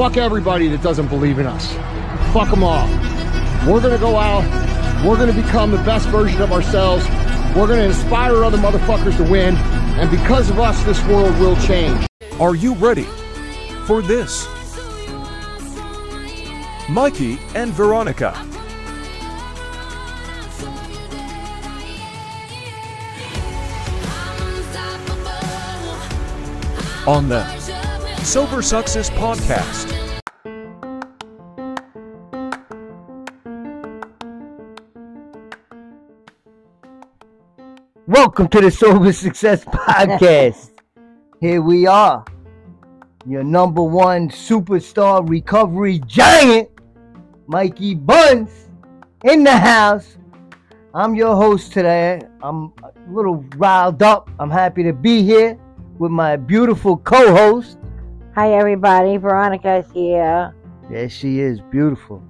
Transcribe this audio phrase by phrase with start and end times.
[0.00, 1.74] fuck everybody that doesn't believe in us.
[2.32, 2.88] Fuck them all.
[3.70, 4.42] We're gonna go out.
[5.04, 7.06] We're gonna become the best version of ourselves.
[7.54, 9.56] We're gonna inspire other motherfuckers to win.
[10.00, 12.06] And because of us, this world will change.
[12.40, 13.06] Are you ready
[13.84, 14.48] for this?
[16.88, 18.30] Mikey and Veronica.
[27.06, 27.89] On the
[28.24, 29.96] Sober Success Podcast.
[38.06, 40.70] Welcome to the Sober Success Podcast.
[41.40, 42.24] Here we are,
[43.26, 46.68] your number one superstar recovery giant,
[47.46, 48.68] Mikey Buns,
[49.24, 50.18] in the house.
[50.92, 52.20] I'm your host today.
[52.42, 54.30] I'm a little riled up.
[54.38, 55.58] I'm happy to be here
[55.98, 57.78] with my beautiful co host.
[58.40, 59.18] Hi, everybody.
[59.18, 60.54] Veronica's here.
[60.88, 62.22] There she is, beautiful.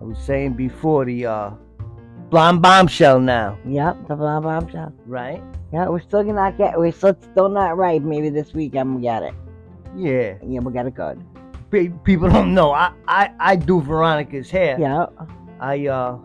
[0.00, 1.50] I was saying before the uh,
[2.30, 4.60] blonde bombshell now, Yep, the blah blah.
[5.04, 5.42] right?
[5.72, 6.78] Yeah, we're still not get.
[6.78, 8.00] We're still still not right.
[8.00, 9.34] Maybe this weekend we get it.
[9.96, 10.34] Yeah.
[10.46, 11.20] Yeah, we got it good.
[11.72, 12.70] Pe- People don't know.
[12.70, 14.76] I, I, I do Veronica's hair.
[14.78, 15.06] Yeah.
[15.58, 16.18] I, uh,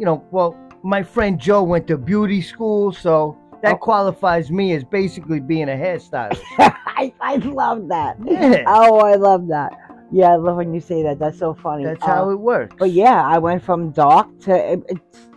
[0.00, 3.78] you know, well, my friend Joe went to beauty school, so that Oh.
[3.78, 6.42] qualifies me as basically being a hairstylist.
[6.98, 8.16] I I love that.
[8.24, 8.64] Yeah.
[8.66, 9.72] Oh, I love that.
[10.10, 11.18] Yeah, I love when you say that.
[11.18, 11.84] That's so funny.
[11.84, 12.74] That's how Uh, it works.
[12.78, 15.28] But yeah, I went from dark to it, it's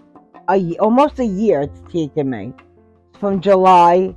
[0.50, 1.62] a almost a year.
[1.62, 2.54] It's taken me
[3.20, 4.16] from July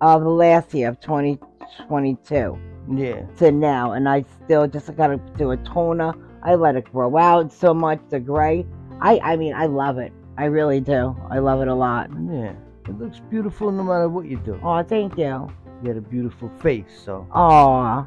[0.00, 2.58] of the last year of 2022.
[2.90, 3.20] Yeah.
[3.36, 6.14] to now, and I still just gotta do a toner.
[6.42, 8.64] I let it grow out so much, the gray.
[9.02, 10.12] I, I mean, I love it.
[10.38, 11.14] I really do.
[11.30, 12.08] I love it a lot.
[12.30, 12.52] Yeah.
[12.88, 14.58] It looks beautiful no matter what you do.
[14.62, 15.50] Oh, thank you.
[15.82, 18.06] You got a beautiful face, so Oh,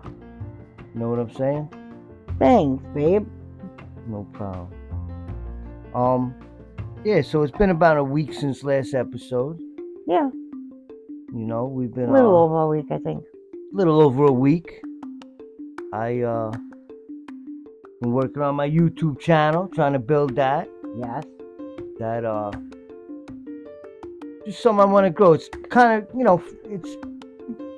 [0.94, 1.70] you know what I'm saying?
[2.40, 3.28] thanks, babe.
[4.08, 4.68] No problem.
[5.94, 6.34] Um,
[7.04, 7.22] yeah.
[7.22, 9.60] So it's been about a week since last episode.
[10.08, 13.24] Yeah, You know, we've been a little uh, over a week, I think.
[13.54, 14.82] A little over a week.
[15.94, 16.52] I uh
[18.02, 20.68] been working on my YouTube channel, trying to build that.
[20.98, 21.24] Yes.
[22.00, 22.52] That uh
[24.46, 25.34] just something I want to grow.
[25.34, 26.96] It's kind of you know it's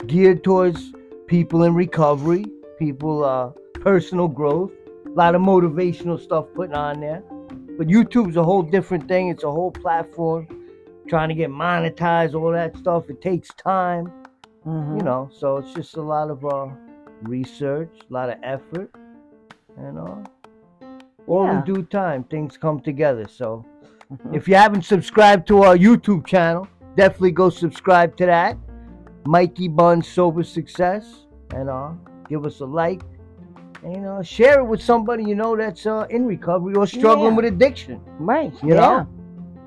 [0.08, 0.92] geared towards
[1.28, 2.46] people in recovery,
[2.80, 3.50] people uh
[3.82, 4.72] personal growth,
[5.06, 7.24] a lot of motivational stuff putting on there.
[7.78, 9.30] But YouTube's a whole different thing.
[9.30, 10.48] It's a whole platform.
[11.08, 13.10] Trying to get monetized, all that stuff.
[13.10, 14.12] It takes time
[14.64, 16.68] hmm you know so it's just a lot of uh
[17.24, 18.90] research a lot of effort
[19.78, 20.16] and uh
[21.28, 21.60] all Yeah.
[21.60, 23.66] in due time things come together so
[24.32, 26.66] if you haven't subscribed to our youtube channel
[26.96, 28.58] definitely go subscribe to that
[29.26, 31.26] mikey bun sober success
[31.56, 31.92] and uh
[32.30, 33.02] give us a like
[33.84, 37.36] and uh share it with somebody you know that's uh in recovery or struggling Yeah.
[37.36, 38.54] with addiction Right.
[38.64, 38.80] you yeah.
[38.80, 39.08] know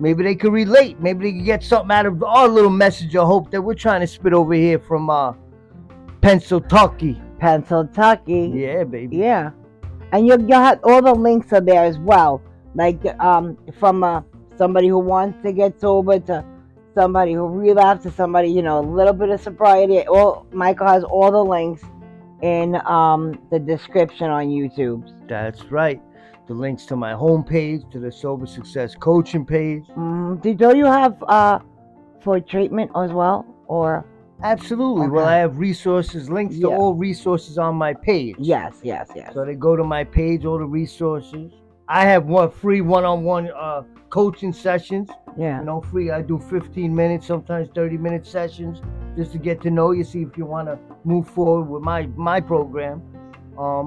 [0.01, 3.27] maybe they could relate maybe they could get something out of our little message of
[3.27, 5.33] hope that we're trying to spit over here from uh
[6.21, 8.55] pennsylvania Pennsylvania.
[8.55, 9.51] yeah baby Yeah.
[10.13, 12.41] And you'll have all the links are there as well.
[12.77, 14.23] Like um, from uh,
[14.57, 16.45] somebody who wants to get sober to
[17.01, 20.03] somebody who relapsed to somebody, you know, a little bit of sobriety.
[20.09, 21.83] Well, Michael has all the links
[22.43, 25.01] in um, the description on YouTube.
[25.29, 26.01] that's right
[26.49, 30.85] the links to my homepage to the sober success coaching page Mm, do, do you
[30.85, 31.59] have uh,
[32.23, 33.39] for treatment as well?
[33.69, 34.05] Or
[34.43, 36.77] absolutely well i have resources links to Yeah.
[36.79, 39.33] all resources on my page yes, yes, yes.
[39.35, 41.49] so they go to my page all the resources
[41.89, 45.59] i have one free one-on-one uh coaching sessions Yeah.
[45.61, 46.11] you know, free.
[46.11, 48.81] I do 15 minutes, sometimes 30 minute sessions,
[49.19, 52.07] just to get to know you, see if you want to move forward with my
[52.17, 53.03] my program.
[53.59, 53.87] Um,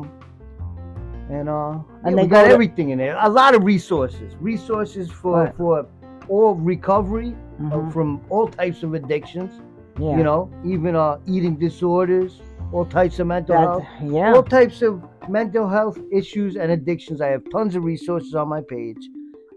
[1.31, 3.17] and uh, And they we got go to- everything in there.
[3.21, 5.55] A lot of resources, resources for Right.
[5.57, 5.87] for
[6.27, 7.91] all recovery uh, Mhm.
[7.93, 9.51] from all types of addictions.
[9.99, 10.17] Yeah.
[10.17, 12.41] You know, even uh, eating disorders,
[12.71, 14.33] all types of mental That's, health yeah.
[14.33, 17.21] all types of mental health issues and addictions.
[17.21, 18.97] I have tons of resources on my page.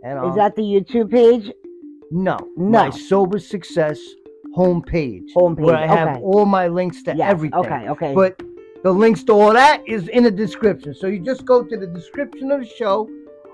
[0.04, 1.52] And um, Is that the YouTube page?
[2.10, 2.70] no, No.
[2.80, 3.98] my sober success
[4.56, 6.20] homepage, Homepage, where I have okay.
[6.20, 7.30] all my links to Yes.
[7.30, 7.58] everything.
[7.60, 7.88] Okay.
[7.88, 8.14] Okay.
[8.14, 8.42] But
[8.82, 10.94] the links to all that is in the description.
[10.94, 13.08] So you just go to the description of the show,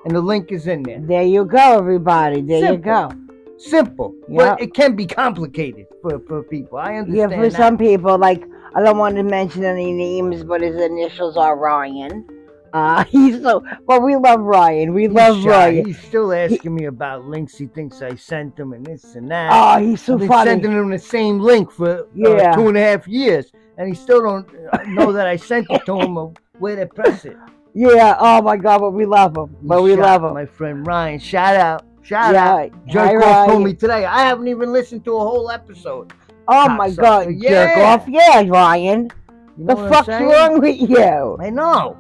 [0.05, 1.01] and the link is in there.
[1.01, 2.41] there you go, everybody.
[2.41, 3.11] There you go.
[3.59, 4.37] Simple, Yeah.
[4.55, 6.79] but it can be complicated for, for people.
[6.79, 7.31] I understand.
[7.33, 7.57] Yeah, for that.
[7.57, 12.27] some people, like I don't want to mention any names, but his initials are Ryan.
[12.73, 14.93] Uh, he's so, but we love Ryan.
[14.93, 15.49] We He's love shy.
[15.49, 15.87] Ryan.
[15.87, 17.57] He's still asking me about links.
[17.57, 19.51] He thinks I sent him and this and that.
[19.53, 20.51] Oh, he's so I've been funny.
[20.51, 22.55] sending him the same link for uh, Yeah.
[22.55, 25.87] two and a half years, and he still don't uh, know that I sent it
[25.87, 27.37] to him a where they press it.
[27.75, 28.17] Yeah.
[28.19, 29.57] Oh my God, but we love him.
[29.63, 30.35] But we Shout love him.
[30.35, 31.85] My friend Ryan, shout out.
[32.03, 32.87] Shout Yeah, out.
[32.87, 34.05] Jerk off told me today.
[34.05, 36.13] I haven't even listened to a whole episode.
[36.49, 36.91] Oh my.
[36.91, 38.07] God, jerk off.
[38.09, 39.11] Yeah, Ryan.
[39.59, 41.37] You know The fuck's wrong with you?
[41.41, 41.97] I know.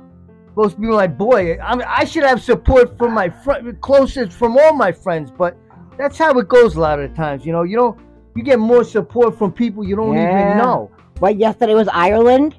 [0.48, 1.58] Supposed to be my boy.
[1.58, 5.56] I mean, I should have support from my fr- closest from all my friends, but
[5.98, 7.44] that's how it goes a lot of the times.
[7.44, 7.98] You know, you don't.
[8.34, 10.46] You get more support from people you don't Yeah.
[10.52, 10.90] even know.
[11.18, 11.36] What?
[11.36, 12.56] Yesterday was Ireland.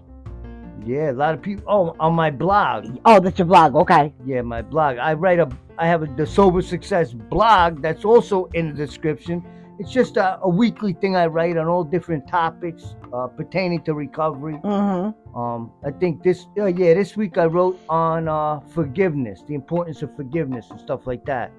[0.85, 1.63] Yeah, a lot of people.
[1.67, 2.99] Oh, on my blog.
[3.05, 3.75] Oh, that's your blog.
[3.75, 4.13] Okay.
[4.25, 4.97] Yeah, my blog.
[4.97, 5.49] I write a.
[5.77, 9.43] I have a, the Sober Success blog that's also in the description.
[9.79, 13.93] It's just a, a weekly thing I write on all different topics uh, pertaining to
[13.93, 14.55] recovery.
[14.63, 15.37] Mm-hmm.
[15.39, 20.01] Um, I think this, uh, yeah, this week I wrote on uh, forgiveness, the importance
[20.01, 21.51] of forgiveness and stuff like that.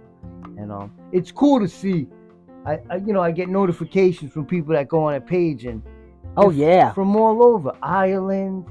[0.59, 2.09] And um, it's cool to see.
[2.67, 5.83] I, I, you know, I get notifications from people that go on a page and
[6.37, 6.93] Oh yeah.
[6.93, 8.67] from all over Ireland.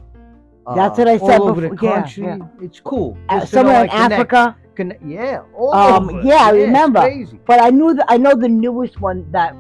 [0.68, 2.24] uh, That's what I said All over the before, yeah, country.
[2.24, 2.38] yeah.
[2.62, 3.18] It's cool.
[3.30, 4.56] Uh, somewhere in Africa.
[4.56, 4.69] connect-
[5.06, 6.22] yeah, all Um, over.
[6.22, 7.02] yeah, I remember.
[7.02, 7.40] crazy.
[7.46, 9.56] But I knew that I know the newest one that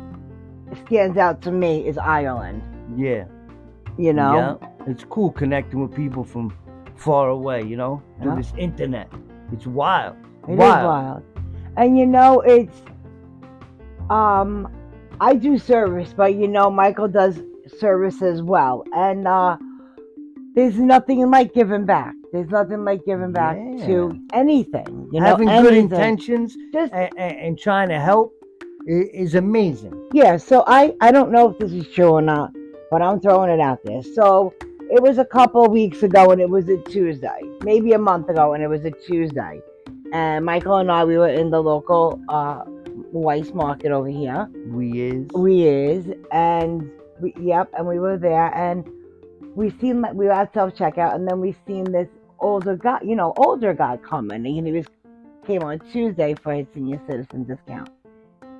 [0.86, 2.62] stands out to me is Ireland.
[2.96, 3.26] Yeah,
[3.98, 4.34] You know.
[4.62, 4.68] yeah.
[4.88, 6.52] It's cool connecting with people from
[6.96, 7.64] far away.
[7.64, 8.38] You know, through Yeah.
[8.38, 9.08] this internet.
[9.54, 10.16] It's wild.
[10.48, 10.86] It is wild.
[10.88, 11.24] wild.
[11.78, 12.82] And you know, it's
[14.10, 14.68] um
[15.22, 17.40] I do service, but you know, Michael does
[17.78, 18.84] service as well.
[18.96, 19.58] And uh
[20.56, 22.14] there's nothing like giving back.
[22.32, 23.86] There's nothing like giving back Yeah.
[23.88, 25.10] to anything.
[25.12, 28.34] You know, Having good intentions Just and, and trying to help
[28.86, 29.94] is amazing.
[30.14, 32.52] yeah, so I I don't know if this is true or not,
[32.92, 34.02] but I'm throwing it out there.
[34.04, 34.54] So
[34.92, 37.40] it was a couple of weeks ago and it was a Tuesday.
[37.64, 39.62] Maybe a month ago and it was a Tuesday.
[40.12, 42.64] And Michael and I we were in the local uh
[43.14, 44.50] Weis market over here.
[44.68, 45.28] We is.
[45.34, 46.90] We is, and
[47.22, 48.88] we yep, and we were there, and
[49.60, 52.08] we seen that we were at self checkout, and then we seen this
[52.40, 54.86] older guy, you know, older guy coming, and he was
[55.46, 57.90] came on Tuesday for his senior citizen discount,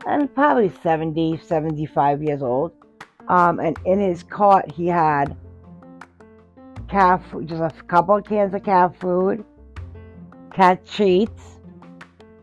[0.06, 2.74] and probably 70, 75 years old,
[3.30, 5.38] um, and in his cart he had
[6.90, 9.46] cat food, just a couple of cans of cat food,
[10.54, 11.60] cat treats.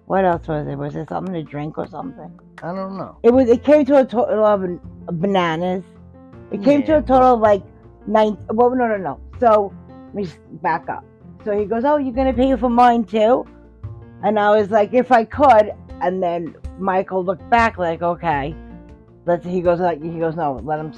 [0.06, 0.78] What else was there?
[0.78, 2.40] Was it something to drink or something?
[2.62, 3.18] I don't know.
[3.22, 3.50] It was.
[3.50, 5.84] It came to a total of bananas.
[6.50, 7.62] It came to a total of like
[8.06, 8.38] nine.
[8.50, 9.20] Well, no, no, no.
[9.40, 9.74] So
[10.06, 10.28] let me
[10.62, 11.04] back up.
[11.44, 13.46] So he goes, "Oh, you're gonna pay for mine too?"
[14.22, 18.54] And I was like, "If I could." And then Michael looked back, like, "Okay."
[19.24, 19.44] Let's.
[19.44, 20.92] He goes like, he goes, "No, let him.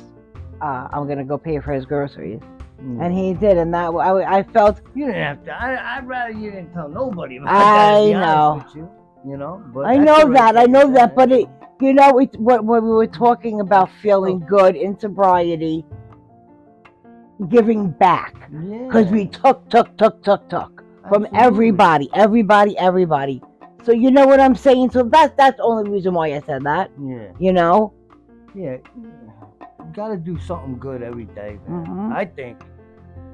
[0.61, 2.41] Uh, I'm gonna go pay for his groceries."
[2.83, 3.05] Mm.
[3.05, 5.53] And he did, and that I, I felt You didn't have to.
[5.53, 8.21] I, I'd rather you didn't tell nobody I that.
[8.21, 8.65] know.
[8.75, 8.89] you.
[9.27, 10.57] You know, but I know right that.
[10.57, 11.17] I know to that.
[11.17, 11.49] But it,
[11.81, 15.85] you know, it, what when we were talking about feeling good in sobriety,
[17.49, 18.87] giving back, yeah.
[18.87, 21.39] because we took, took, took, took, took from Absolutely.
[21.39, 23.43] everybody, everybody, everybody.
[23.85, 24.91] So you know what I'm saying.
[24.91, 26.91] So that's that's the only reason why I said that.
[27.01, 27.95] Yeah, You know.
[28.55, 28.77] yeah.
[28.97, 31.87] You gotta do something good every day, man.
[31.87, 32.13] Mhm.
[32.15, 32.59] I think.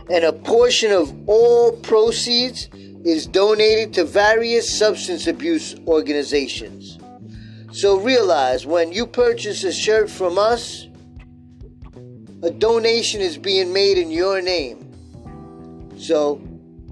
[0.10, 2.68] and a portion of all proceeds
[3.04, 6.97] is donated to various substance abuse organizations.
[7.78, 10.88] So realize when you purchase a shirt from us,
[12.42, 14.80] a donation is being made in your name.
[16.00, 16.42] So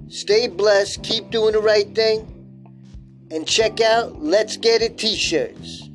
[0.10, 2.28] stay blessed, keep doing the right thing,
[3.32, 5.90] and check out Let's Get It t shirts.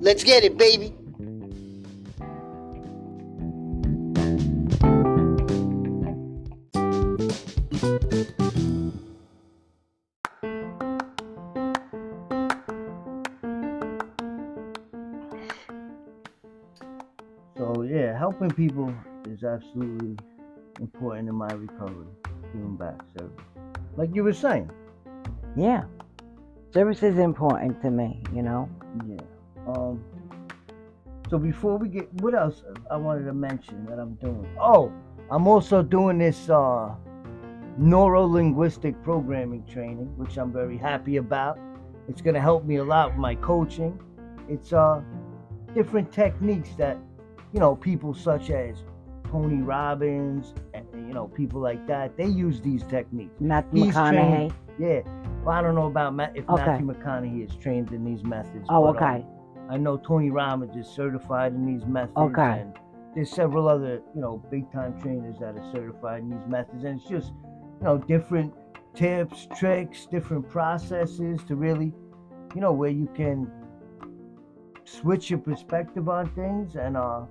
[0.00, 0.94] Let's get it, baby.
[18.46, 18.94] Helping people
[19.28, 20.16] is absolutely
[20.80, 22.06] important in my recovery.
[22.52, 23.44] Giving back service,
[23.96, 24.70] like you were saying.
[25.56, 25.84] Yeah.
[26.72, 28.68] Service is important to me, you know?
[29.08, 29.16] Yeah.
[29.66, 30.02] Um.
[31.28, 34.46] So before we get, what else I wanted to mention that I'm doing?
[34.60, 34.92] Oh,
[35.30, 36.94] I'm also doing this uh,
[37.76, 41.58] neuro linguistic programming training, which I'm very happy about.
[42.08, 43.98] It's gonna help me a lot with my coaching.
[44.48, 45.00] It's uh
[45.74, 46.96] different techniques that
[47.52, 48.84] you know people such as
[49.30, 52.16] Tony Robbins, and, you know people like that.
[52.16, 53.40] They use these techniques.
[53.40, 54.12] Matthew He's McConaughey.
[54.12, 55.00] trained- Yeah.
[55.44, 56.64] Well, I don't know about Ma- if Okay.
[56.66, 58.66] Matthew McConaughey is trained in these methods.
[58.68, 59.24] Oh, but, okay.
[59.68, 62.16] I know Tony Robbins is certified in these methods.
[62.16, 62.60] Okay.
[62.60, 62.74] And
[63.14, 66.84] there's several other, you know, big time trainers that are certified in these methods.
[66.84, 67.32] And it's just,
[67.80, 68.52] you know, different
[68.94, 71.92] tips, tricks, different processes to really,
[72.54, 73.50] you know, where you can
[74.84, 77.22] switch your perspective on things and uh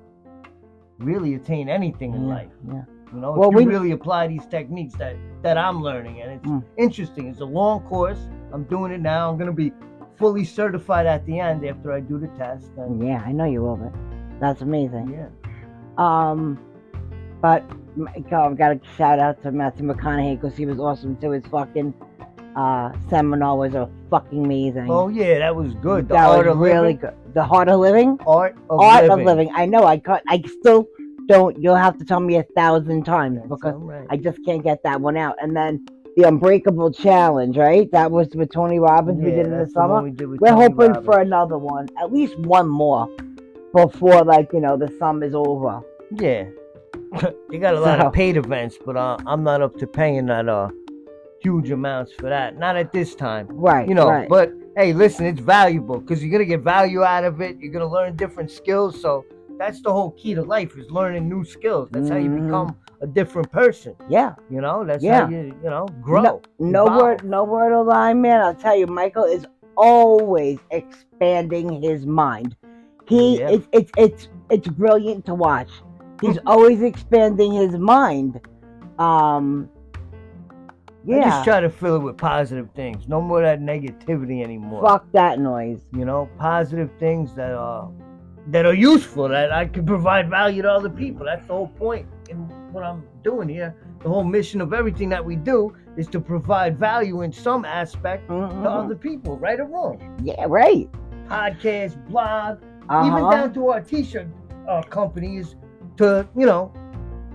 [0.99, 2.51] really attain anything in Yeah, life.
[2.67, 2.83] yeah.
[3.13, 6.31] You know, Well, if you we- really apply these techniques that that I'm learning, and
[6.31, 6.63] it's Mm.
[6.77, 7.27] interesting.
[7.27, 8.29] It's a long course.
[8.51, 9.29] I'm doing it now.
[9.29, 9.71] I'm gonna be
[10.15, 12.71] fully certified at the end after I do the test.
[12.77, 13.93] And Yeah, I know you will but
[14.39, 15.09] That's amazing.
[15.09, 15.27] yeah,
[15.97, 16.57] Um,
[17.41, 17.63] but
[18.31, 21.31] I've got to shout out to Matthew McConaughey because he was awesome too.
[21.31, 21.93] His fucking
[22.55, 24.87] uh, seminar was a fucking amazing.
[24.89, 26.07] oh yeah, that was good.
[26.07, 26.97] The that art was of really living.
[26.97, 27.13] good.
[27.33, 28.17] The heart of living.
[28.25, 29.19] Art of Art living.
[29.19, 29.49] of living.
[29.53, 29.83] I know.
[29.85, 30.23] I cut.
[30.29, 30.87] I still
[31.27, 31.57] don't.
[31.61, 34.07] You'll have to tell me a thousand times That's because right.
[34.09, 35.35] I just can't get that one out.
[35.41, 35.85] And then
[36.15, 37.91] the Unbreakable Challenge, right?
[37.91, 39.21] That was with Tony Robbins.
[39.21, 40.01] we did in the summer.
[40.01, 41.05] we did with We're Tony hoping Robbins.
[41.05, 43.09] for another one, at least one more,
[43.73, 45.81] before like you know the summer's over.
[46.11, 46.45] Yeah,
[47.51, 50.27] you got a lot So- of paid events, but uh, I'm not up to paying
[50.27, 50.69] that uh
[51.45, 52.57] huge amounts for that.
[52.57, 53.45] Not at this time.
[53.49, 53.87] Right.
[53.89, 54.27] you know Right.
[54.37, 54.47] but
[54.79, 58.15] hey listen it's valuable because you're gonna get value out of it you're gonna learn
[58.23, 59.11] different skills so
[59.61, 62.43] that's the whole key to life is learning new skills that's how you Mhm.
[62.45, 62.69] become
[63.01, 64.31] a different person yeah.
[64.49, 65.21] you know that's Yeah.
[65.25, 68.39] how you you know grow No, no word, no word of lie, man.
[68.45, 69.43] I'll tell you, Michael is
[69.77, 72.49] always expanding his mind.
[73.11, 73.49] He, Yeah.
[73.55, 74.21] it's, it's, it's,
[74.55, 75.71] it's brilliant to watch.
[76.23, 78.31] He's always expanding his mind.
[79.07, 79.69] Um,
[81.07, 85.11] I just try to fill it with positive things no more that negativity anymore Fuck
[85.11, 85.81] that noise.
[85.93, 87.91] you know positive things that are
[88.47, 92.05] that are useful that i can provide value to other people that's the whole point
[92.29, 92.37] in
[92.73, 96.77] what i'm doing here the whole mission of everything that we do is to provide
[96.77, 98.65] value in some aspect to Mhm.
[98.65, 100.87] other people right or wrong Yeah, right.
[101.27, 102.59] podcast, blog,
[102.89, 103.07] Uh-huh.
[103.07, 104.27] even down to our t-shirt
[104.67, 105.55] uh, companies
[105.97, 106.71] to, you know,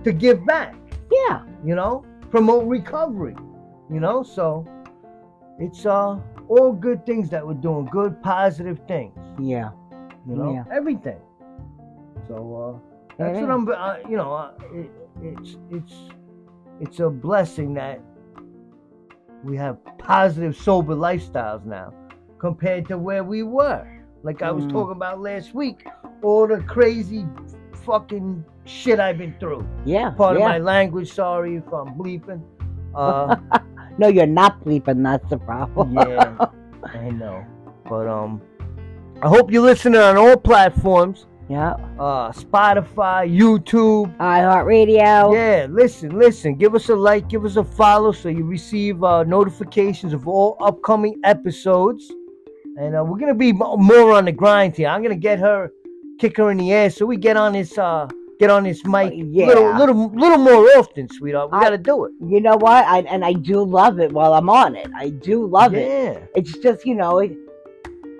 [0.05, 0.75] to give back,
[1.11, 1.41] yeah.
[1.65, 3.35] you know, promote recovery,
[3.91, 4.65] you know, so
[5.59, 6.17] it's uh
[6.47, 9.71] all good things that we're doing, good positive things, Yeah.
[10.27, 10.63] you know, Yeah.
[10.71, 11.19] everything.
[12.27, 12.35] So
[12.83, 13.55] uh that's It what is.
[13.55, 14.89] I'm uh, you know, uh, it,
[15.21, 15.93] it's it's
[16.79, 18.01] it's a blessing that
[19.43, 21.93] we have positive sober lifestyles now
[22.39, 23.85] compared to where we were.
[24.23, 24.71] Like I was Mm.
[24.71, 25.85] talking about last week,
[26.21, 27.25] all the crazy
[27.85, 29.67] fucking shit I've been through.
[29.85, 30.11] Yeah.
[30.11, 30.45] Part yeah.
[30.45, 32.41] of my language, sorry if I'm bleeping.
[32.93, 33.35] Uh,
[34.01, 35.03] No, you're not sleeping.
[35.03, 35.93] That's the problem.
[35.93, 36.47] yeah,
[36.85, 37.45] I know.
[37.87, 38.41] But um,
[39.21, 41.27] I hope you're listening on all platforms.
[41.47, 41.73] yeah.
[41.99, 44.17] Uh, Spotify, YouTube.
[44.17, 45.35] iHeartRadio.
[45.35, 46.55] Yeah, listen, listen.
[46.55, 50.57] Give us a like, give us a follow, so you receive uh, notifications of all
[50.59, 52.11] upcoming episodes.
[52.77, 54.87] And uh, we're gonna be more on the grind here.
[54.87, 55.71] I'm gonna get her,
[56.17, 58.07] kick her in the ass, so we get on this uh,
[58.41, 59.45] get on this mic, yeah.
[59.45, 61.51] little, little, little more often, sweetheart.
[61.51, 62.11] We gotta do it.
[62.19, 62.85] You know what?
[62.85, 64.89] I, and I do love it while I'm on it.
[64.95, 65.87] I do love it.
[65.87, 66.25] yeah.
[66.35, 67.31] It's just you know, it,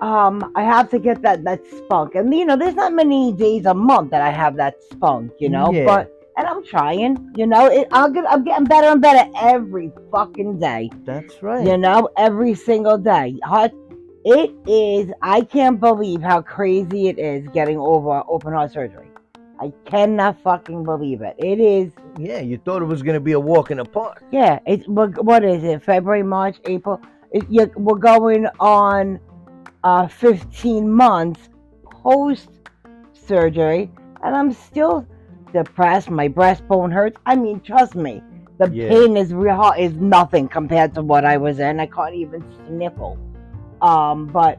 [0.00, 3.66] um, I have to get that that spunk, and you know, there's not many days
[3.66, 5.72] a month that I have that spunk, you know.
[5.72, 5.86] Yeah.
[5.86, 7.66] But and I'm trying, you know.
[7.66, 11.66] It, I'll get, I'm getting better and better every fucking day, That's right.
[11.66, 13.38] you know, every single day.
[13.44, 13.72] Heart,
[14.24, 15.12] it is.
[15.20, 19.11] I can't believe how crazy it is getting over open heart surgery.
[19.62, 21.36] I cannot fucking believe it.
[21.38, 24.22] It is, Yeah, you thought it was gonna be a walk in the park.
[24.32, 24.58] yeah.
[24.66, 25.82] It's what what is it?
[25.82, 27.00] February, March, April.
[27.30, 29.20] It, you, we're going on
[29.84, 31.48] uh, 15 months
[31.84, 32.48] post
[33.12, 33.90] surgery,
[34.24, 35.06] and I'm still
[35.52, 36.10] depressed.
[36.10, 37.16] My breastbone hurts.
[37.24, 38.20] I mean, trust me,
[38.58, 38.88] the Yeah.
[38.88, 41.78] pain is real is nothing compared to what I was in.
[41.80, 43.16] I can't even sniffle.
[43.80, 44.58] Um, but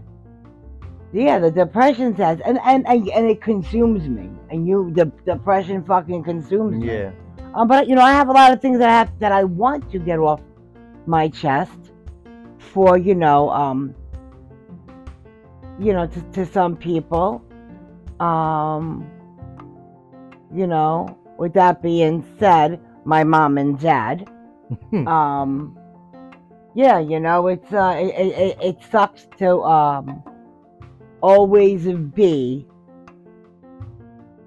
[1.13, 4.31] yeah, the depression says, and and and, and it consumes me.
[4.49, 6.87] And you, the depression fucking consumes me.
[6.87, 7.11] Yeah.
[7.53, 9.43] Um, but you know, I have a lot of things that I have that I
[9.43, 10.41] want to get off
[11.05, 11.91] my chest
[12.57, 13.93] for you know, um,
[15.79, 17.45] you know, to, to some people.
[18.19, 19.09] Um,
[20.51, 24.27] you know, with that being said, my mom and dad.
[25.07, 25.77] um,
[26.73, 30.23] yeah, you know, it's uh, it, it, it sucks to um
[31.23, 32.67] always be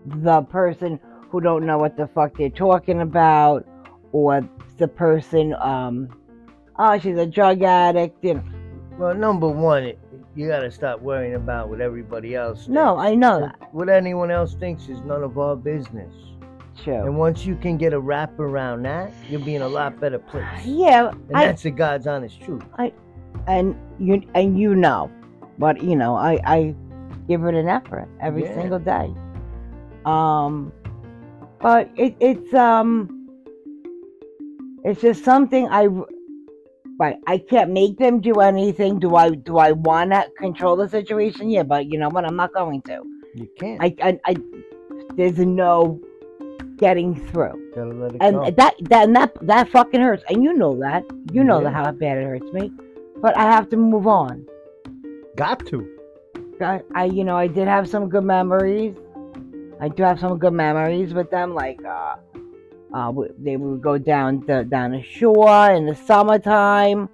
[0.05, 3.67] the person who don't know what the fuck they're talking about,
[4.13, 6.09] or the person, um,
[6.79, 8.23] oh, she's a drug addict.
[8.23, 8.45] You know.
[8.99, 9.95] Well, number one,
[10.37, 12.59] you gotta stop worrying about what everybody else.
[12.59, 12.69] Thinks.
[12.69, 13.73] No, I know that.
[13.73, 16.13] What anyone else thinks is none of our business.
[16.85, 17.07] True.
[17.07, 20.19] And once you can get a wrap around that, you'll be in a lot better
[20.19, 20.45] place.
[20.67, 22.63] Yeah, And I, that's the God's honest truth.
[22.77, 22.93] I,
[23.47, 25.11] and you and you know,
[25.59, 26.75] but you know, I I
[27.29, 28.55] give it an effort every Yeah.
[28.55, 29.13] single day.
[30.05, 30.73] Um,
[31.61, 33.11] but it it's um,
[34.85, 35.89] it's just something I.
[36.99, 38.99] But I can't make them do anything.
[38.99, 39.35] Do I?
[39.35, 41.51] Do I want to control the situation?
[41.51, 42.25] Yeah, but you know what?
[42.25, 43.03] I'm not going to.
[43.35, 43.83] You can't.
[43.83, 44.37] I, I, I
[45.15, 46.01] there's no
[46.79, 48.51] getting through, gotta let it and go.
[48.51, 51.05] that that and that that fucking hurts, and you know that.
[51.33, 51.71] You know Yeah.
[51.71, 52.73] how bad it hurts me,
[53.21, 54.47] but I have to move on.
[55.37, 55.87] Got to.
[56.61, 58.97] I, I you know I did have some good memories.
[59.81, 62.17] I do have some good memories with them, like uh,
[62.95, 67.11] uh, they would go down the down the shore in the summertime,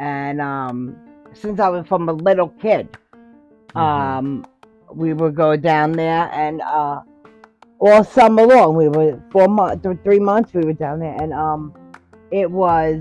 [0.00, 0.96] and um,
[1.32, 2.88] since I was from a little kid,
[3.74, 3.80] Mhm.
[3.80, 4.46] um,
[4.92, 7.00] we would go down there and uh,
[7.78, 8.74] all summer long.
[8.74, 10.52] We were four months, three months.
[10.52, 11.72] We were down there, and um,
[12.32, 12.98] it was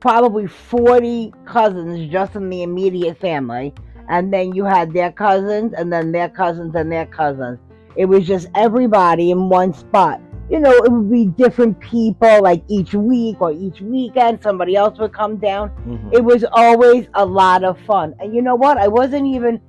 [0.00, 3.74] probably forty cousins just in the immediate family,
[4.08, 7.58] and then you had their cousins, and then their cousins, and their cousins.
[7.96, 10.20] It was just everybody in one spot.
[10.50, 14.42] You know, it would be different people, like each week or each weekend.
[14.42, 16.12] Somebody else would come down Mhm.
[16.12, 18.14] it was always a lot of fun.
[18.18, 18.78] And you know what?
[18.78, 19.60] I wasn't even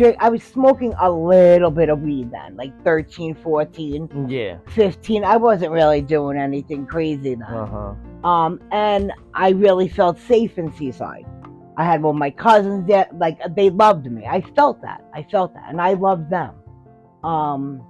[0.00, 4.58] I was smoking a little bit of weed then, like 13, 14, Yeah.
[4.68, 5.24] 15.
[5.24, 7.42] I wasn't really doing anything crazy then.
[7.42, 8.28] Uh huh.
[8.28, 11.26] Um and I really felt safe in Seaside.
[11.76, 14.26] I had one of my cousins there, like they loved me.
[14.26, 15.04] I felt that.
[15.14, 15.66] I felt that.
[15.68, 16.54] And I loved them.
[17.24, 17.82] Um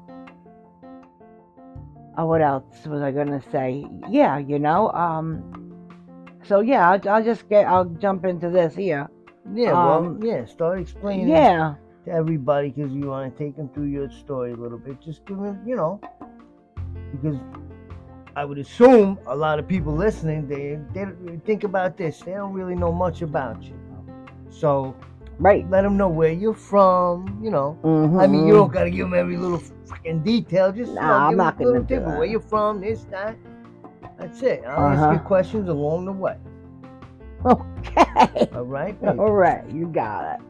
[2.17, 3.85] oh, what else was I gonna say?
[4.09, 5.43] Yeah, you know, um
[6.45, 9.09] so yeah, I'll, I'll just get I'll jump into this here.
[9.53, 9.73] Yeah.
[9.73, 10.45] Um, well, yeah.
[10.47, 11.75] Start explaining Yeah.
[12.09, 15.01] To everybody because you want to take them through your story a little bit.
[15.01, 16.01] Just give them, you know,
[17.13, 17.37] because
[18.37, 21.07] I would assume a lot of people listening they they
[21.45, 22.21] think about this.
[22.21, 23.75] They don't really know much about you.
[24.51, 24.95] So
[25.41, 25.69] Right.
[25.71, 27.39] let them know where you're from.
[27.43, 27.79] You know.
[27.83, 28.21] Mhm.
[28.21, 30.73] I mean, you don't gotta give them every little freaking detail.
[30.73, 32.19] Just you Nah, know, I'm not a little gonna do that.
[32.19, 33.37] Where you're from, this, that.
[34.19, 34.65] That's it.
[34.67, 35.13] I'll ask Uh-huh.
[35.13, 36.37] you questions along the way.
[37.45, 38.49] Okay.
[38.53, 39.01] All right.
[39.01, 39.19] baby?
[39.19, 40.41] All right, you got it.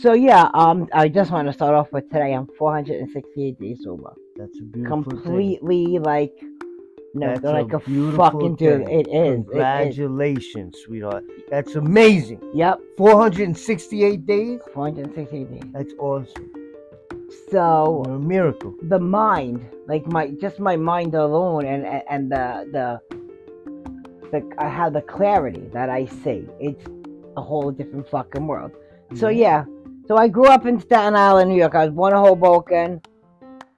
[0.00, 2.32] So yeah, um, I just want to start off with today.
[2.34, 5.10] I'm 468 days sober, That's a beautiful thing.
[5.22, 6.32] completely like,
[7.14, 8.86] no, That's like a, beautiful fucking dude.
[8.86, 9.00] thing.
[9.00, 9.14] It is.
[9.14, 9.34] It is.
[9.44, 11.24] Congratulations, sweetheart.
[11.50, 12.40] That's amazing.
[12.54, 14.60] Yep, 468 days.
[14.72, 15.70] 468 days.
[15.72, 16.50] That's awesome.
[17.50, 18.74] So You're a miracle.
[18.82, 24.68] the mind, like my just my mind alone, and and, and the the the I
[24.68, 26.46] have the clarity that I see.
[26.60, 26.84] It's
[27.36, 28.72] a whole different fucking world.
[29.14, 29.64] So yeah,
[30.12, 31.74] so I grew up in Staten Island, New York.
[31.74, 33.00] I was born in Hoboken.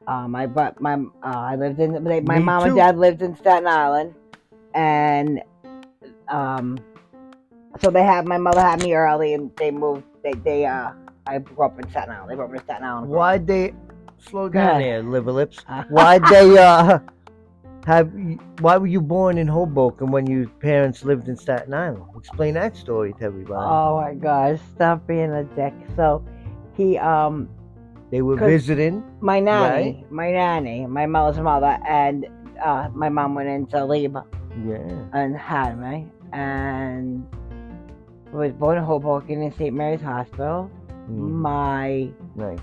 [0.08, 2.66] Um, I but my uh, I lived in they, my Me mom too.
[2.70, 4.16] and dad lived in Staten Island,
[4.74, 5.40] and
[6.26, 6.76] um,
[7.78, 10.02] so they had my mother had me early, and they moved.
[10.24, 10.90] They they uh
[11.28, 12.30] I grew up in Staten Island.
[12.32, 13.08] They grew up in Staten Island.
[13.10, 13.72] Why'd they
[14.18, 14.86] slow down Yeah.
[14.86, 15.60] there, liver lips?
[15.68, 16.98] Uh, Why'd they uh
[17.86, 18.10] have?
[18.60, 22.02] Why were you born in Hoboken when your parents lived in Staten Island?
[22.16, 23.64] Explain that story to everybody.
[23.64, 25.74] Oh my gosh, stop being a dick.
[25.96, 26.24] So
[26.74, 27.48] he um
[28.10, 29.02] they were visiting.
[29.20, 32.26] my nanny, my nanny, my mother's mother, and
[32.62, 34.24] uh my mom went into labor
[34.64, 34.78] Yeah.
[35.12, 37.26] and had me and
[38.32, 39.74] was born in Hoboken in St.
[39.74, 40.70] Mary's Hospital.
[41.08, 42.58] Mm, My nice.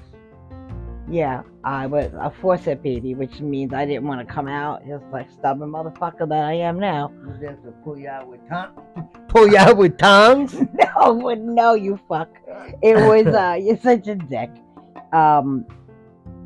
[1.10, 5.04] Yeah, I was a forceps baby, which means I didn't want to come out, just
[5.12, 7.12] like stubborn motherfucker that I am now.
[7.42, 8.78] You have to pull you out with tongs.
[9.28, 10.54] Pull you out with tongs.
[10.96, 12.30] no, no, you fuck.
[12.82, 14.52] It was uh, you're such a dick.
[15.14, 15.66] Um,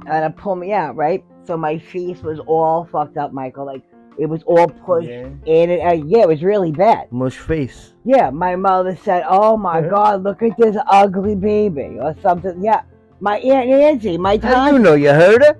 [0.08, 1.24] and it pulled me out, right?
[1.46, 3.66] So my face was all fucked up, Michael.
[3.66, 3.82] Like
[4.20, 5.30] it was all pushed Yeah.
[5.46, 7.12] in, and uh, yeah, it was really bad.
[7.12, 7.94] Mush face.
[8.04, 9.90] Yeah, my mother said, "Oh my Yeah.
[9.90, 12.64] God, look at this ugly baby," or something.
[12.64, 12.82] Yeah,
[13.26, 14.94] my aunt Nancy, my How do you know?
[14.94, 15.58] You heard her?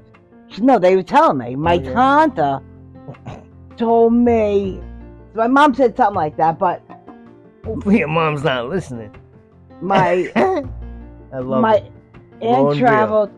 [0.60, 1.56] No, they were telling me.
[1.56, 1.94] My Oh, yeah.
[1.94, 2.66] tante
[3.76, 4.80] told me.
[5.34, 6.84] My mom said something like that, but
[7.88, 9.12] Your mom's not listening.
[9.82, 10.32] my
[11.34, 11.92] I love my it.
[12.42, 13.32] aunt traveled.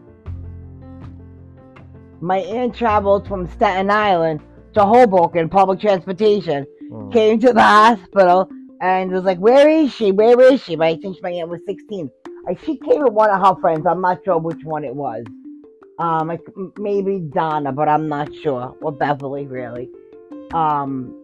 [2.20, 4.42] My aunt traveled from Staten Island
[4.74, 6.66] to Hoboken, public transportation.
[6.92, 7.14] Mm.
[7.14, 8.50] Came to the hospital
[8.82, 10.12] and was like, "Where is she?
[10.12, 12.12] Where is she?" But I think my aunt was 16.
[12.50, 13.86] Uh, She came with one of her friends.
[13.86, 15.26] I'm not sure which one it was.
[16.00, 16.42] Um, like,
[16.78, 18.76] maybe Donna, but I'm not sure.
[18.82, 19.90] Or Beverly, really.
[20.54, 21.24] Um,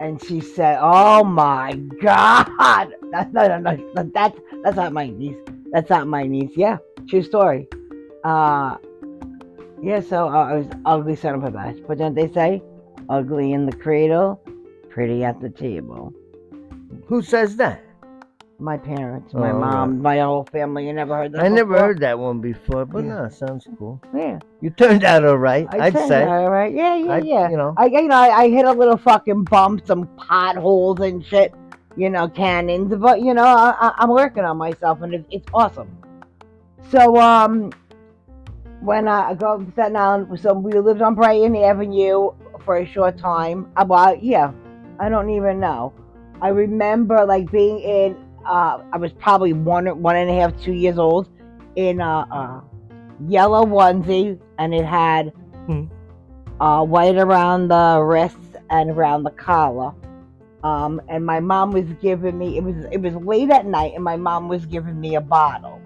[0.00, 5.36] and she said, "Oh my God, that's not no, no, that's that's not my niece.
[5.72, 6.52] That's not my niece.
[6.56, 6.78] Yeah,
[7.08, 7.68] true story.
[8.24, 8.76] Uh,
[9.82, 10.00] yeah.
[10.00, 11.84] So uh, I was ugly son of a bitch.
[11.86, 12.62] But don't they say,
[13.08, 14.40] ugly in the cradle,
[14.88, 16.12] pretty at the table.
[17.06, 17.82] Who says that?
[18.60, 20.84] My parents, my Oh, mom, my whole family.
[20.86, 21.44] You never heard that?
[21.44, 21.86] I never before?
[21.86, 23.22] heard that one before, but Yeah.
[23.22, 24.00] no, sounds cool.
[24.12, 26.24] Yeah, You turned out all right, I I'd said say.
[26.24, 26.74] that, all right.
[26.74, 27.50] Yeah, yeah, I, yeah.
[27.50, 31.24] You know, I, you know, I, I hit a little fucking bump, some potholes and
[31.24, 31.54] shit,
[31.96, 32.92] you know, cannons.
[32.96, 35.96] But you know, I, I, I'm working on myself, and it, it's awesome.
[36.90, 37.70] So, um,
[38.80, 42.32] when I go to Staten Island, so we lived on Brighton Avenue
[42.64, 43.70] for a short time.
[43.76, 44.50] About yeah,
[44.98, 45.92] I don't even know.
[46.42, 48.16] I remember like being in.
[48.48, 51.28] Uh, I was probably one, one and a half, two years old,
[51.76, 52.64] in a, a
[53.28, 55.32] yellow onesie, and it had
[55.66, 55.84] Hmm.
[56.60, 59.92] uh, white around the wrists and around the collar.
[60.64, 64.02] Um, and my mom was giving me it was it was late at night, and
[64.02, 65.78] my mom was giving me a bottle.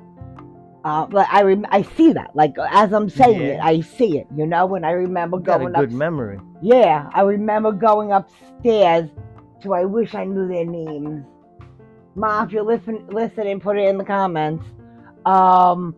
[0.85, 3.55] Uh, but I rem- I see that like as I'm saying Yeah.
[3.55, 4.66] it, I see it, you know.
[4.66, 5.98] when I remember you got a going good up.
[5.98, 6.38] memory.
[6.62, 9.11] Yeah, I remember going upstairs
[9.62, 11.25] to I wish I knew their names.
[12.14, 14.64] Ma, if you're listen, listening, put it in the comments.
[15.25, 15.96] Um,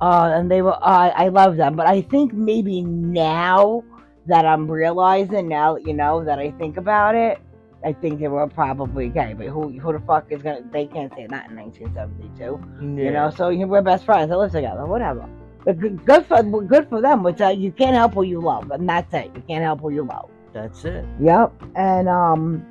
[0.00, 3.82] uh, and they were, uh, I love them, but I think maybe now
[4.26, 7.38] that I'm realizing, now that you know that I think about it,
[7.84, 9.32] I think they were probably gay.
[9.32, 10.62] But who, who the fuck is gonna?
[10.72, 13.02] They can't say that in 1972.
[13.02, 14.28] You know, so we're best friends.
[14.28, 15.28] They live together, whatever.
[15.64, 17.22] But good, good for good for them.
[17.22, 19.30] Which uh, you can't help who you love, and that's it.
[19.34, 20.30] You can't help who you love.
[20.52, 21.04] that's it.
[21.20, 21.52] Yep.
[21.76, 22.66] And um.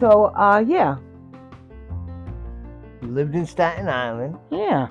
[0.00, 0.96] So uh yeah
[3.02, 4.36] You lived in Staten Island.
[4.50, 4.88] yeah.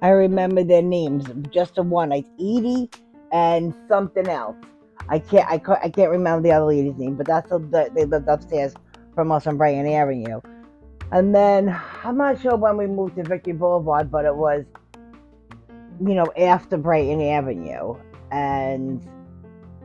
[0.00, 2.10] I remember their names, just the one.
[2.10, 2.90] Like Edie
[3.30, 4.56] and something else.
[5.08, 5.48] I can't.
[5.48, 5.78] I can't.
[5.82, 8.74] I can't remember the other lady's name, but that's the, they lived upstairs
[9.14, 10.40] from us on Brighton Avenue.
[11.10, 14.64] And then I'm not sure when we moved to Victory Boulevard, but it was,
[16.00, 17.96] you know, after Brighton Avenue.
[18.30, 19.06] And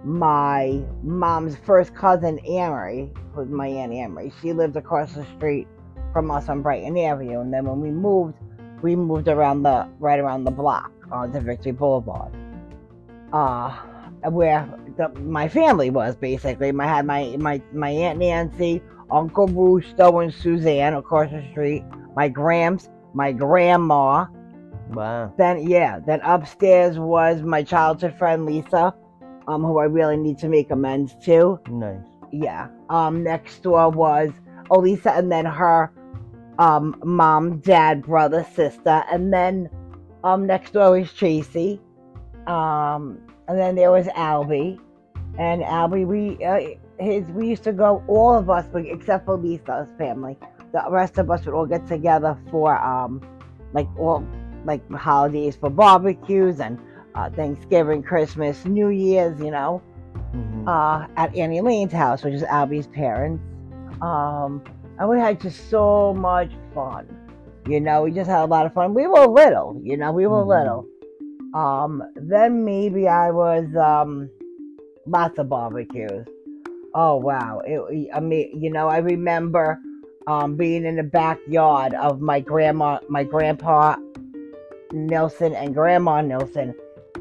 [0.05, 5.67] my mom's first cousin, Amory, who's my aunt Amory, she lived across the street
[6.13, 7.41] from us on Brighton Avenue.
[7.41, 8.35] And then when we moved,
[8.81, 12.31] we moved around the right around the block onto Victory Boulevard.
[13.33, 13.75] Uh
[14.29, 16.71] where the, my family was basically.
[16.79, 21.83] I had my, my my aunt Nancy, Uncle Rusto and Suzanne across the street,
[22.15, 24.25] my Gramps, my grandma.
[24.89, 25.33] Wow.
[25.37, 28.93] Then yeah, then upstairs was my childhood friend Lisa,
[29.47, 31.59] um, who I really need to make amends to.
[31.69, 31.99] Nice.
[32.31, 32.67] Yeah.
[32.89, 34.31] Um, next door was
[34.69, 35.91] oh Lisa, and then her,
[36.59, 39.69] um, mom, dad, brother, sister, and then,
[40.23, 41.81] um, next door was Tracy,
[42.47, 44.79] um, and then there was Albie,
[45.37, 49.87] and Albie, we uh, his we used to go all of us, except for Lisa's
[49.97, 50.37] family,
[50.73, 53.21] the rest of us would all get together for um,
[53.73, 54.25] like all
[54.65, 56.77] like holidays for barbecues and
[57.15, 59.81] uh, Thanksgiving, Christmas, New Year's, you know
[60.35, 60.67] Mhm.
[60.67, 63.41] uh, at Annie Lane's house, which is Albie's parents.
[64.01, 64.61] Um,
[64.99, 67.05] and we had just so much fun.
[67.67, 68.93] You know, we just had a lot of fun.
[68.93, 70.47] We were little, you know, we were Mhm.
[70.47, 70.85] little.
[71.53, 74.29] Um, then maybe I was um,
[75.05, 76.25] lots of barbecues.
[76.99, 77.61] Oh wow!
[77.63, 79.79] It, I mean, you know, I remember
[80.25, 83.97] um, being in the backyard of my grandma, my grandpa,
[84.91, 86.73] Nelson, and Grandma Nelson.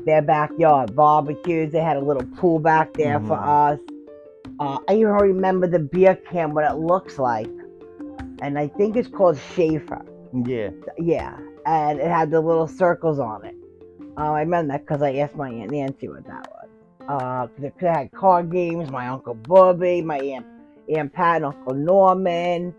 [0.06, 1.72] their backyard barbecues.
[1.72, 3.72] They had a little pool back there for Mhm.
[3.72, 3.80] us.
[4.60, 7.48] Uh, I even remember the beer can, what it looks like,
[8.40, 10.02] and I think it's called Schaefer.
[10.44, 10.70] Yeah.
[10.96, 11.36] Yeah,
[11.66, 13.56] and it had the little circles on it.
[14.16, 16.65] Uh, I remember that because I asked my aunt Nancy what that was.
[17.08, 18.90] Uh, it had card games.
[18.90, 20.46] My uncle Bobby, my aunt
[20.88, 22.74] Aunt Pat, Uncle Norman.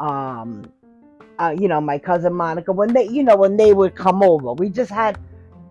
[0.00, 0.64] Um,
[1.38, 2.72] uh, you know, my cousin Monica.
[2.72, 5.18] When they, you know, when they would come over, we just had.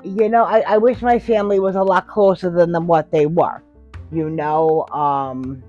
[0.03, 3.25] You know, I, I wish my family was a lot closer than, than what they
[3.25, 3.63] were.
[4.11, 5.63] You know, um,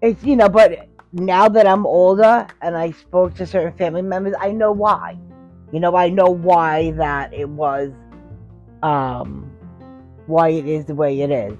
[0.00, 4.34] it's you know, but now that I'm older and I spoke to certain family members,
[4.40, 5.18] I know why.
[5.72, 7.90] You know, I know why that it was,
[8.82, 9.45] um,
[10.26, 11.56] why it is the way it is.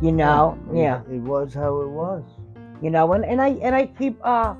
[0.00, 1.00] You know, yeah.
[1.10, 2.22] It was how it was.
[2.82, 4.54] You know, and, and I and I keep uh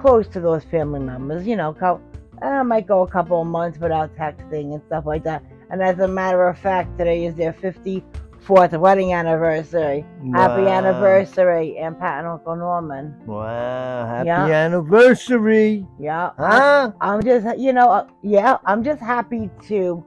[0.00, 1.46] close to those family members.
[1.46, 2.00] You know, co-
[2.42, 5.42] I might go a couple of months without texting and stuff like that.
[5.70, 10.04] And as a matter of fact, today is their 54th wedding anniversary.
[10.32, 13.14] Happy anniversary, Aunt Pat and Uncle Norman.
[13.26, 14.06] Wow.
[14.06, 14.46] Happy Yeah.
[14.46, 15.86] anniversary.
[15.98, 16.30] Yeah.
[16.38, 16.92] Huh?
[17.00, 20.04] I'm just, you know, uh, yeah, I'm just happy to,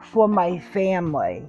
[0.00, 1.44] for my family,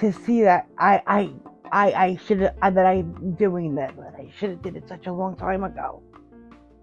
[0.00, 1.32] to see that I, I,
[1.72, 5.06] I, I should have, that I'm doing that, that I should have did it such
[5.06, 6.02] a long time ago.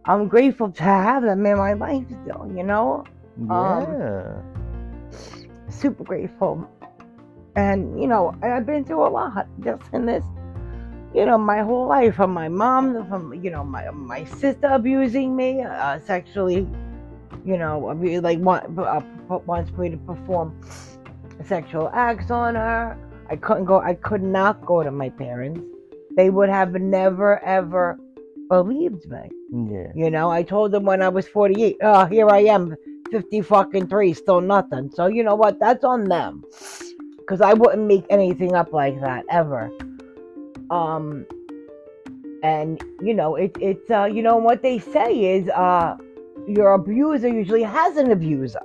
[0.05, 3.03] I'm grateful to have them in my life still, you know,
[3.49, 4.41] Um, Yeah.
[5.69, 6.67] super grateful.
[7.55, 10.23] And, you know, I've been through a lot just in this,
[11.13, 15.35] you know, my whole life from my mom, from, you know, my my sister abusing
[15.35, 16.67] me uh, sexually,
[17.45, 17.79] you know,
[18.21, 19.01] like want, uh,
[19.45, 20.53] wants me to perform
[21.45, 22.97] sexual acts on her.
[23.29, 25.61] I couldn't go, I could not go to my parents.
[26.15, 27.97] They would have never, ever
[28.49, 29.29] believed me.
[29.51, 29.91] yeah.
[29.95, 32.75] You know, I told them when I was 48, oh, here I am,
[33.11, 34.89] 50 fucking three, still nothing.
[34.93, 35.59] So, you know what?
[35.59, 36.43] That's on them.
[37.19, 39.69] Because I wouldn't make anything up like that, ever.
[40.69, 41.25] Um,
[42.43, 45.97] and, you know, it, it's, uh, you know, what they say is, uh,
[46.47, 48.61] your abuser usually has an abuser.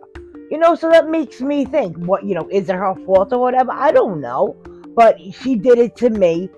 [0.53, 3.39] You know, so that makes me think, what, you know, is it her fault or
[3.39, 3.73] whatever?
[3.73, 4.55] I don't know.
[4.95, 6.51] But she did it to me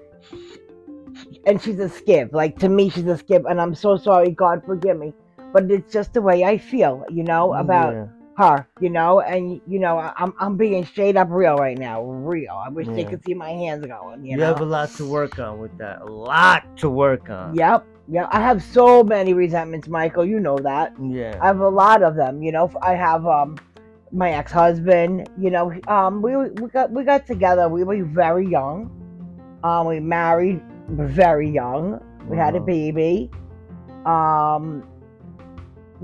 [1.46, 2.32] and she's a skib.
[2.32, 4.30] Like to me, she's a skib, and I'm so sorry.
[4.32, 5.12] God forgive me,
[5.52, 8.06] but it's just the way I feel, you know, about Yeah.
[8.36, 9.20] her, you know.
[9.20, 12.52] And you know, I'm I'm being straight up real right now, real.
[12.66, 14.46] I wish they could see my hands going, you, You know.
[14.46, 16.00] have a lot to work on with that.
[16.02, 17.54] A lot to work on.
[17.54, 18.26] Yep, yeah.
[18.32, 20.24] I have so many resentments, Michael.
[20.24, 20.94] You know that.
[21.00, 21.38] Yeah.
[21.40, 22.42] I have a lot of them.
[22.42, 23.56] You know, I have um
[24.14, 25.28] my ex husband.
[25.38, 27.68] You know, um we we got we got together.
[27.68, 28.90] We were very young.
[29.62, 32.00] Um, we married very young.
[32.28, 33.30] We had a baby.
[34.06, 34.86] Um,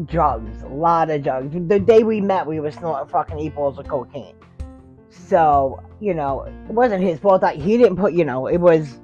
[0.06, 1.54] drugs, a lot of drugs.
[1.68, 4.34] The day we met, we were snorting fucking eight balls of cocaine.
[5.10, 8.12] So you know, it wasn't his fault that he didn't put.
[8.12, 9.00] You know, it was.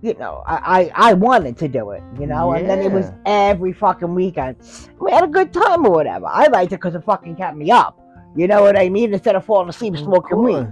[0.00, 2.02] You know, I, I I wanted to do it.
[2.20, 4.56] You know, and then it was every fucking weekend.
[5.00, 6.26] We had a good time or whatever.
[6.26, 7.98] I liked it because it fucking kept me up.
[8.36, 9.12] You know what I mean?
[9.12, 10.68] Instead of falling asleep Of smoking weed.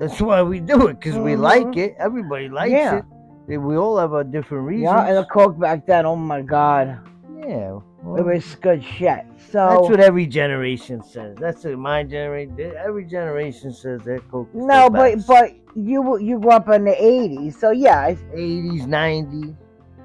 [0.00, 1.38] That's why we do it, because we Mhm.
[1.40, 1.94] like it.
[2.00, 2.96] Everybody likes Yeah.
[2.96, 3.04] it.
[3.46, 4.84] Yeah, We all have our different reasons.
[4.90, 6.06] Yeah, and the coke back then.
[6.06, 6.98] Oh my god,
[7.46, 7.78] Yeah.
[8.04, 9.24] Well, it was good shit.
[9.50, 11.36] So that's what every generation says.
[11.40, 12.72] That's what my generation.
[12.76, 14.48] Every generation says that Coke.
[14.54, 15.26] no, but best.
[15.26, 19.56] but you you grew up in the '80s, so yeah, 80s, 90s.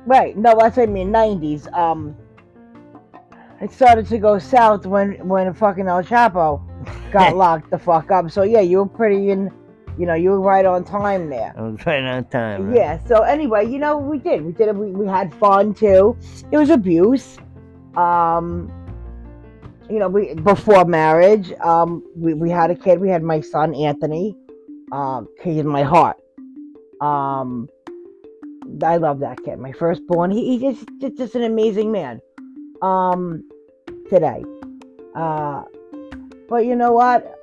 [0.05, 0.37] right.
[0.37, 1.71] No, that's what I mean '90s.
[1.77, 2.15] Um,
[3.61, 6.61] it started to go south when when fucking El Chapo
[7.11, 8.31] got locked the fuck up.
[8.31, 9.51] So yeah, you were pretty in.
[9.97, 11.53] You know, you were right on time there.
[11.57, 12.67] I was right on time.
[12.67, 12.75] right?
[12.77, 13.05] Yeah.
[13.05, 14.45] So anyway, you know, we did.
[14.45, 14.75] We did it.
[14.75, 16.15] We, we had fun too.
[16.53, 17.37] It was abuse.
[17.95, 18.71] Um,
[19.89, 22.99] you know, we before marriage, um, we, we had a kid.
[22.99, 24.35] We had my son Anthony.
[24.91, 26.17] Um, he's in my heart.
[27.01, 27.67] Um,
[28.83, 29.59] I love that kid.
[29.59, 30.31] My firstborn.
[30.31, 32.21] He, he's just, just just an amazing man.
[32.81, 33.43] Um,
[34.09, 34.43] today.
[35.15, 35.63] Uh,
[36.47, 37.35] but you know what?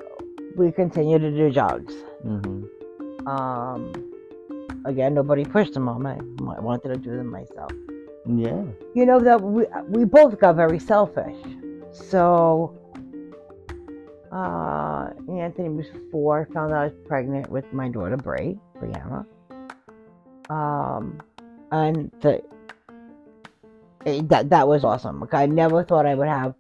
[0.57, 1.95] We continue to do drugs.
[2.25, 2.69] Mhm.
[3.27, 3.93] Um,
[4.85, 6.11] again, nobody pushed them on me.
[6.57, 7.73] I wanted to do them myself.
[8.29, 8.63] Yeah.
[8.95, 11.37] You know that we we both got very selfish.
[11.93, 12.75] So,
[14.33, 16.49] uh, Anthony was four.
[16.53, 19.25] Found out I was pregnant with my daughter Brie, Brianna.
[20.51, 21.21] Um,
[21.73, 22.43] and the
[24.05, 25.21] it, that that was awesome.
[25.21, 26.55] Like I never thought I would have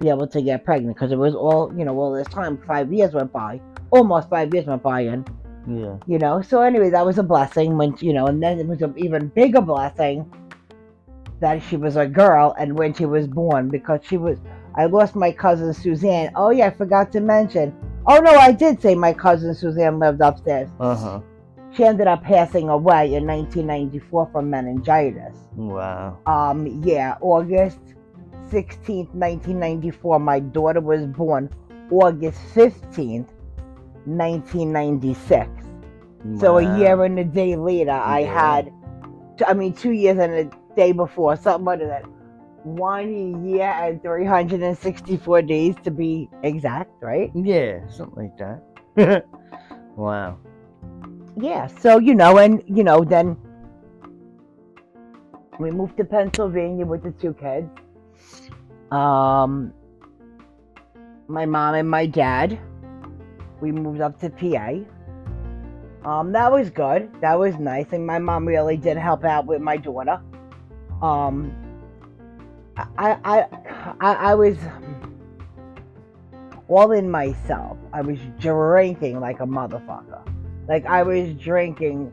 [0.00, 1.98] be able to get pregnant because it was all you know.
[1.98, 5.28] All this time, five years went by, almost five years went by, and
[5.66, 5.96] Yeah.
[6.06, 8.80] you know so anyway that was a blessing when you know and then it was
[8.80, 10.24] an even bigger blessing
[11.40, 14.38] that she was a girl and when she was born because she was
[14.74, 16.30] I lost my cousin Suzanne.
[16.36, 17.74] Oh yeah, I forgot to mention.
[18.06, 20.68] Oh no, I did say my cousin Suzanne lived upstairs.
[20.78, 21.20] Uh huh.
[21.72, 25.36] She ended up passing away in 1994 from meningitis.
[25.54, 26.18] Wow.
[26.26, 27.80] Um, yeah, August
[28.50, 30.18] 16th, 1994.
[30.18, 31.50] My daughter was born
[31.90, 33.28] August 15th,
[34.06, 35.48] 1996.
[36.38, 38.72] So a year and a day later, I had,
[39.46, 42.04] I mean, two years and a day before, something like that.
[42.62, 47.30] One year and 364 days to be exact, right?
[47.34, 49.24] Yeah, something like that.
[49.96, 50.38] wow.
[51.36, 53.36] Yeah, so, you know, and, you know, then
[55.58, 57.68] we moved to Pennsylvania with the two kids.
[58.92, 59.72] Um,
[61.26, 62.58] my mom and my dad.
[63.60, 64.78] We moved up to PA.
[66.08, 67.10] Um, that was good.
[67.20, 70.22] That was nice, and my mom really did help out with my daughter.
[71.02, 71.52] Um,
[72.76, 73.46] I, I,
[74.00, 74.56] I, I was
[76.68, 77.76] all in myself.
[77.92, 80.22] I was drinking like a motherfucker.
[80.68, 82.12] Like I was drinking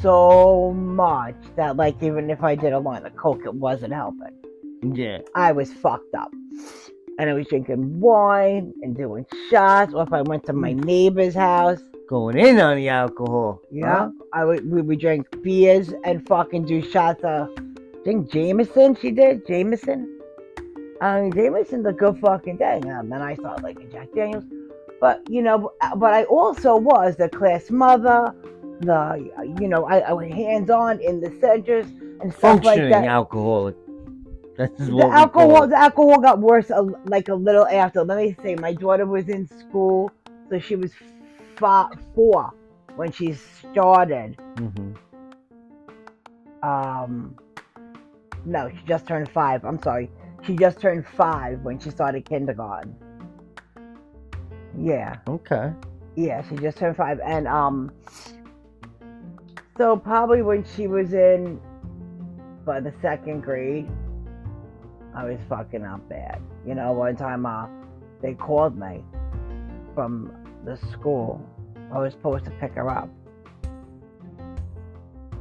[0.00, 4.32] so much that, like, even if I did a line of coke, it wasn't helping.
[4.82, 5.18] Yeah.
[5.34, 6.32] I was fucked up.
[7.18, 11.34] And I was drinking wine and doing shots, or if I went to my neighbor's
[11.34, 13.62] house, Going in on the alcohol.
[13.70, 17.48] yeah, I would we would drink beers and fucking do shots of
[18.04, 20.20] think Jameson she did, Jameson.
[21.00, 22.86] I mean Jameson's a good fucking thing.
[22.88, 24.44] And then I started liking Jack Daniels.
[25.00, 28.34] But you know, but I also was the class mother,
[28.80, 31.86] the you know, I, I was hands on in the centers
[32.20, 33.04] and stuff like Functioning that.
[33.04, 33.76] alcoholic.
[34.56, 38.54] That's the alcohol the alcohol got worse a, like a little after let me say
[38.54, 40.12] my daughter was in school
[40.48, 40.92] so she was
[42.14, 42.52] four
[42.94, 44.94] when she started Mhm.
[46.62, 47.34] um
[48.44, 49.64] no she just turned five.
[49.64, 50.10] I'm sorry.
[50.42, 52.94] She just turned five when she started kindergarten.
[54.78, 55.16] Yeah.
[55.28, 55.72] Okay.
[56.16, 57.20] yeah she just turned five.
[57.24, 57.92] And um
[59.78, 61.60] so probably when she was in
[62.64, 63.86] by the second grade
[65.14, 66.40] i was fucking up bad.
[66.66, 67.66] You know one time uh
[68.22, 69.04] they called me
[69.94, 70.32] from
[70.64, 71.40] the school.
[71.92, 73.08] I was supposed to pick her up.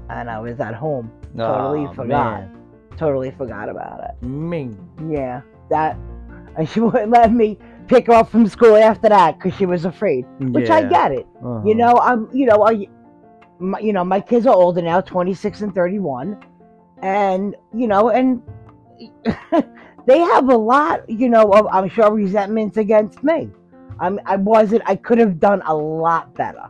[0.09, 1.11] And i was at home.
[1.35, 2.41] Totally Aw, forgot.
[2.41, 2.52] man.
[2.97, 4.71] Totally forgot about it Me.
[5.09, 5.97] yeah that
[6.57, 9.85] and she wouldn't let me pick her up from school after that because she was
[9.85, 10.89] afraid which i Yeah.
[10.89, 11.61] get it Uh-huh.
[11.67, 12.87] you know, I'm, you know, I,
[13.59, 16.37] my, you know, my kids are older now, 26 and 31,
[17.01, 18.41] and you know, and
[20.07, 23.49] they have a lot, you know, of, I'm sure resentments against me.
[23.99, 26.65] I'm, I wasn't, I could have done a lot better.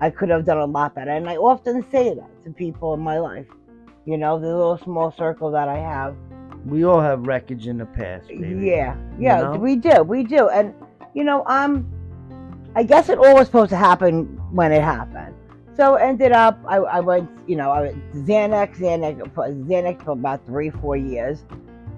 [0.00, 3.00] I could have done a lot better, and I often say that to people in
[3.00, 3.46] my life.
[4.06, 6.16] You know, the little small circle that I have.
[6.64, 8.66] We all have wreckage in the past, baby.
[8.66, 9.56] Yeah, yeah, know?
[9.56, 10.72] we do, we do, and
[11.12, 11.92] you know, I'm.
[12.74, 15.34] I guess it all was supposed to happen when it happened.
[15.76, 20.12] So ended up, I, I went, you know, I went Xanax, Xanax, for- Xanax for
[20.12, 21.44] about three, four years.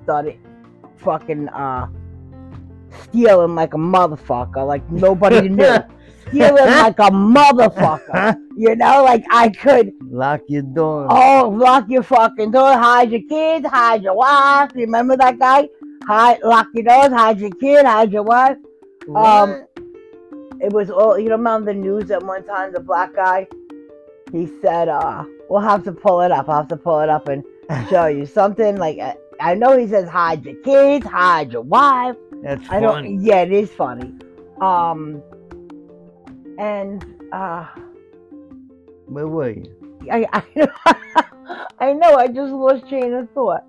[0.04, 0.38] Started
[0.96, 1.88] fucking uh,
[3.02, 5.78] stealing like a motherfucker, like nobody knew.
[6.28, 11.06] Stealing like a motherfucker, you know, like I could Lock your door.
[11.10, 14.70] Oh, lock your fucking door, hide your kids, hide your wife.
[14.74, 15.68] You remember that guy?
[16.06, 18.56] Hide, lock your doors, hide your kid, hide your wife.
[19.14, 19.66] Um,
[20.60, 21.46] it was all you know.
[21.46, 22.72] on the news at one time?
[22.72, 23.46] The black guy,
[24.32, 26.48] he said, "Uh, we'll have to pull it up.
[26.48, 27.44] I'll have to pull it up and
[27.90, 32.16] show you something." Like uh, I know he says, "Hide your kids, hide your wife."
[32.42, 33.16] That's I funny.
[33.16, 33.22] don't.
[33.22, 34.14] Yeah, it is funny.
[34.60, 35.22] Um,
[36.58, 37.66] and uh.
[39.06, 39.98] Where were you?
[40.10, 41.24] I, I,
[41.80, 43.64] I know, I just lost train of thought.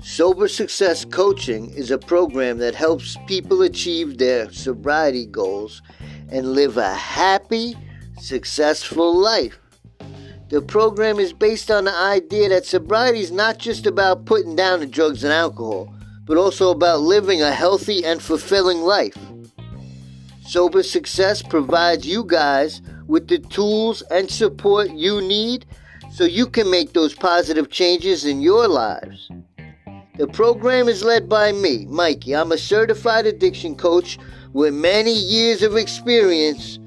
[0.00, 5.80] Sober Success Coaching is a program that helps people achieve their sobriety goals
[6.30, 7.76] and live a happy,
[8.20, 9.58] successful life.
[10.50, 14.80] The program is based on the idea that sobriety is not just about putting down
[14.80, 15.92] the drugs and alcohol,
[16.24, 19.16] but also about living a healthy and fulfilling life.
[20.46, 25.66] Sober Success provides you guys with the tools and support you need
[26.10, 29.30] so you can make those positive changes in your lives.
[30.16, 32.34] The program is led by me, Mikey.
[32.34, 34.18] I'm a certified addiction coach
[34.52, 36.78] with many years of experience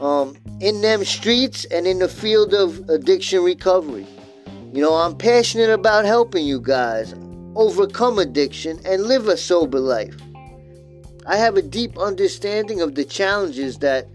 [0.00, 4.06] um, in them streets and in the field of addiction recovery.
[4.72, 7.14] You know, I'm passionate about helping you guys.
[7.56, 10.16] overcome addiction and live a sober life.
[11.24, 14.08] I have a deep understanding of the challenges that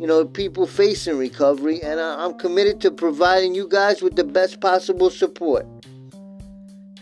[0.00, 4.16] you know people face in recovery, and I- I'm committed to providing you guys with
[4.16, 5.66] the best possible support.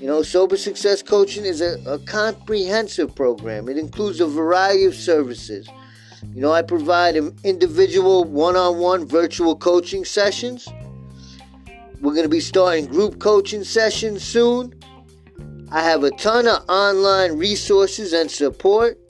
[0.01, 3.68] You know, Sober Success Coaching is a, a comprehensive program.
[3.68, 5.68] It includes a variety of services.
[6.32, 10.68] You know, I provide individual one on one virtual coaching sessions.
[12.01, 14.72] We're going to be starting group coaching sessions soon.
[15.72, 19.01] I have a ton of online resources and support.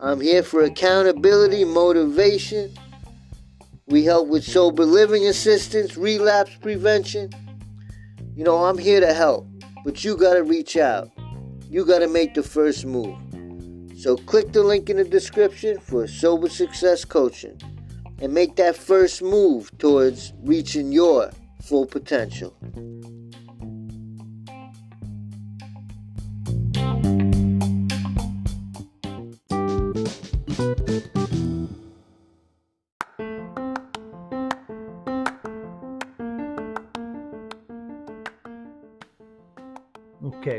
[0.00, 2.74] I'm here for accountability, motivation.
[3.88, 7.30] We help with sober living assistance, relapse prevention.
[8.34, 9.46] You know, I'm here to help,
[9.84, 11.10] but you got to reach out.
[11.68, 13.16] You got to make the first move.
[13.98, 17.60] So click the link in the description for Sober Success Coaching
[18.20, 21.30] and make that first move towards reaching your
[21.62, 22.56] full potential.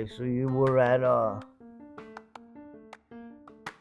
[0.04, 1.40] Okay, so you were at uh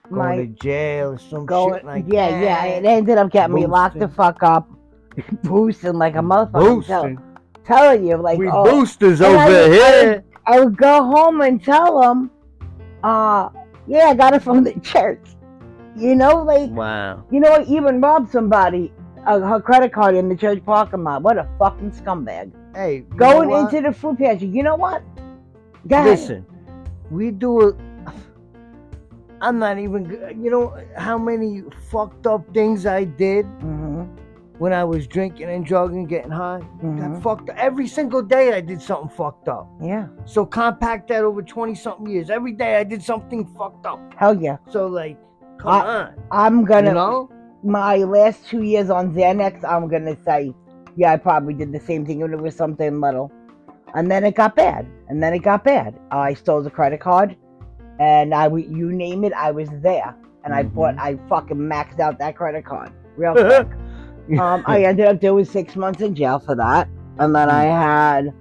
[0.09, 2.43] going My to jail or some going, shit like yeah, that.
[2.43, 2.64] yeah.
[2.64, 4.70] It ended up getting me locked the fuck up,
[5.43, 6.87] boosting like a motherfucker.
[6.87, 7.16] Tell-
[7.64, 10.25] telling you, like, we oh, boosters and I over would- I here.
[10.47, 12.31] I would go home and tell them,
[13.05, 13.49] uh,
[13.87, 15.25] yeah, I got it from the church.
[15.97, 17.25] You know, like, Wow.
[17.31, 18.93] you know, I even robbed somebody,
[19.27, 21.23] uh, her credit card in the church parking lot.
[21.23, 22.53] What a fucking scumbag.
[22.75, 24.49] Hey, Going into the food pantry.
[24.49, 25.03] You know what?
[25.89, 26.09] Go ahead.
[26.11, 26.47] Listen,
[27.11, 27.74] we do a.
[29.41, 30.09] I'm not even.
[30.43, 34.05] You know how many fucked up things I did hmm
[34.59, 36.61] when I was drinking and drugging, getting high.
[36.83, 37.01] Mhm.
[37.14, 37.57] Got fucked up.
[37.59, 39.68] Every single day I did something fucked up.
[39.83, 40.07] Yeah.
[40.24, 42.30] So compact that over 20 something years.
[42.30, 43.99] Every day I did something fucked up.
[44.16, 44.59] Hell yeah.
[44.70, 45.18] So like,
[45.59, 46.14] come I- on.
[46.30, 46.89] I'm gonna.
[46.91, 47.30] You know?
[47.64, 50.53] my last two years on Xanax, I'm gonna say,
[50.97, 53.33] yeah, I probably did the same thing, even if it was something little.
[53.95, 55.99] And then it got bad, and then it got bad.
[56.11, 57.36] I stole the credit card,
[58.01, 60.14] and I you name it, I was there,
[60.45, 60.74] and I Mhm.
[60.74, 63.68] bought, I fucking maxed out that credit card real quick.
[64.40, 66.88] um, I ended up doing six months in jail for that,
[67.18, 68.32] and then I had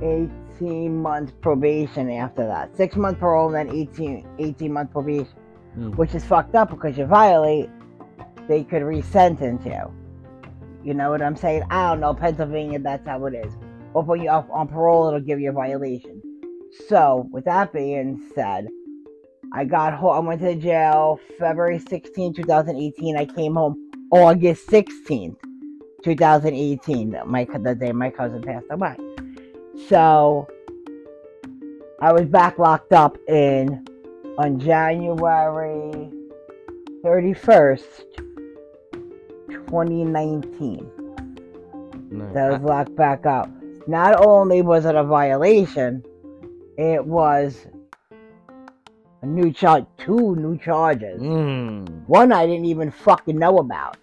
[0.00, 2.74] 18 months probation after that.
[2.76, 5.34] Six month parole, and then 18, 18 month probation
[5.78, 5.96] Mm.
[5.96, 7.68] which is fucked up because you violate,
[8.48, 9.90] they could resentence you.
[10.84, 11.64] You know what I'm saying?
[11.70, 13.52] I don't know, Pennsylvania, that's how it is.
[13.94, 16.20] Or when you off on parole, it'll give you a violation.
[16.88, 18.66] So, with that being said,
[19.52, 20.12] I got home.
[20.12, 23.16] I went to jail February 16, 2018.
[23.16, 25.36] I came home August 16th,
[26.02, 27.16] 2018.
[27.24, 28.96] My the day my cousin passed away.
[29.88, 30.48] So
[32.00, 33.86] I was back locked up in
[34.38, 36.10] on January
[37.04, 38.04] 31st,
[39.50, 40.90] 2019.
[42.32, 43.48] That was locked back up.
[43.86, 46.02] Not only was it a violation,
[46.78, 47.66] it was
[49.22, 51.20] a new charge, two new charges.
[51.20, 52.06] Mm.
[52.06, 53.96] One I didn't even fucking know about.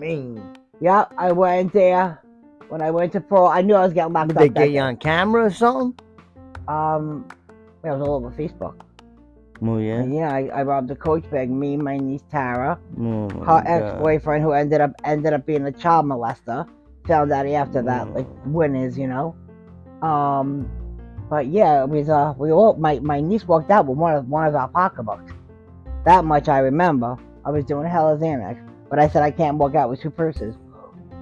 [0.00, 0.42] Mean.
[0.80, 2.22] Yeah, I went there.
[2.68, 4.42] When I went to parole, I knew I was getting locked Did up.
[4.42, 5.94] they get you on camera or something?
[6.66, 7.26] Um,
[7.84, 8.74] it was all over Facebook.
[9.62, 10.00] Oh yeah.
[10.00, 11.48] And, yeah, I, I robbed a coach bag.
[11.50, 15.72] Me, my niece Tara, Oh, my her ex-boyfriend, who ended up ended up being a
[15.72, 16.68] child molester,
[17.06, 19.36] found out after that, like when is, you know.
[20.02, 20.70] Um,
[21.28, 24.28] but yeah, it was uh, we all my my niece walked out with one of
[24.28, 25.32] one of our pocketbooks.
[26.04, 27.16] That much I remember.
[27.44, 28.58] I was doing hell as Xanax,
[28.90, 30.54] but I said I can't walk out with two purses.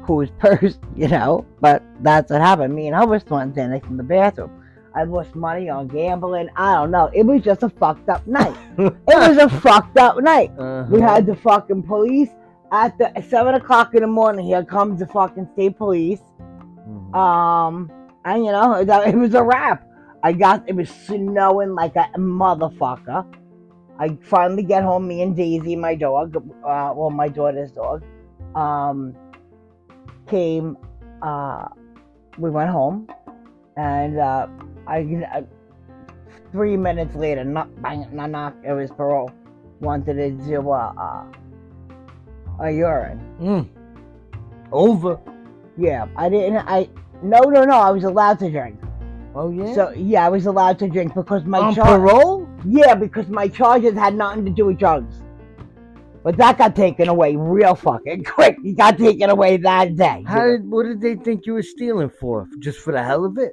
[0.07, 1.47] Whose purse, you know?
[1.61, 2.75] But that's what happened.
[2.75, 4.51] Me and her were throwing Xanax in the bathroom.
[4.95, 6.49] I lost money on gambling.
[6.57, 7.11] I don't know.
[7.13, 8.57] It was just a fucked up night.
[8.79, 10.53] it was a fucked up night.
[10.57, 10.87] Uh-huh.
[10.89, 12.29] We had the fucking police
[12.75, 14.45] at the seven o'clock in the morning.
[14.45, 16.21] Here comes the fucking state police.
[16.89, 17.15] Mhm.
[17.15, 17.91] Um,
[18.25, 19.87] and you know that- it was a wrap.
[20.23, 23.25] I got it was snowing like a motherfucker.
[23.99, 25.07] I finally get home.
[25.07, 28.03] Me and Daisy, my dog, uh, well, my daughter's dog,
[28.57, 29.15] um,
[30.27, 30.77] came.
[31.23, 31.69] Uh,
[32.39, 33.07] we went home,
[33.77, 34.49] and uh,
[34.89, 34.97] I,
[35.37, 35.45] I
[36.51, 38.55] three minutes later, not bang, knock, knock.
[38.65, 39.31] It was parole.
[39.81, 41.25] Wanted to do a uh,
[42.61, 43.21] a urine.
[43.41, 43.69] Mm.
[44.73, 45.19] Over.
[45.77, 46.59] Yeah, I didn't.
[46.59, 46.89] I
[47.23, 47.79] no, no, no.
[47.79, 48.79] I was allowed to drink.
[49.35, 49.75] Oh yeah.
[49.75, 52.49] So yeah, I was allowed to drink because my on char- parole?
[52.67, 55.21] yeah, because my charges had nothing to do with drugs.
[56.23, 58.57] But that got taken away real fucking quick.
[58.65, 60.25] It got taken away that day.
[60.27, 60.69] How did?
[60.71, 62.49] What did they think you were stealing for?
[62.61, 63.53] Just for the hell of it?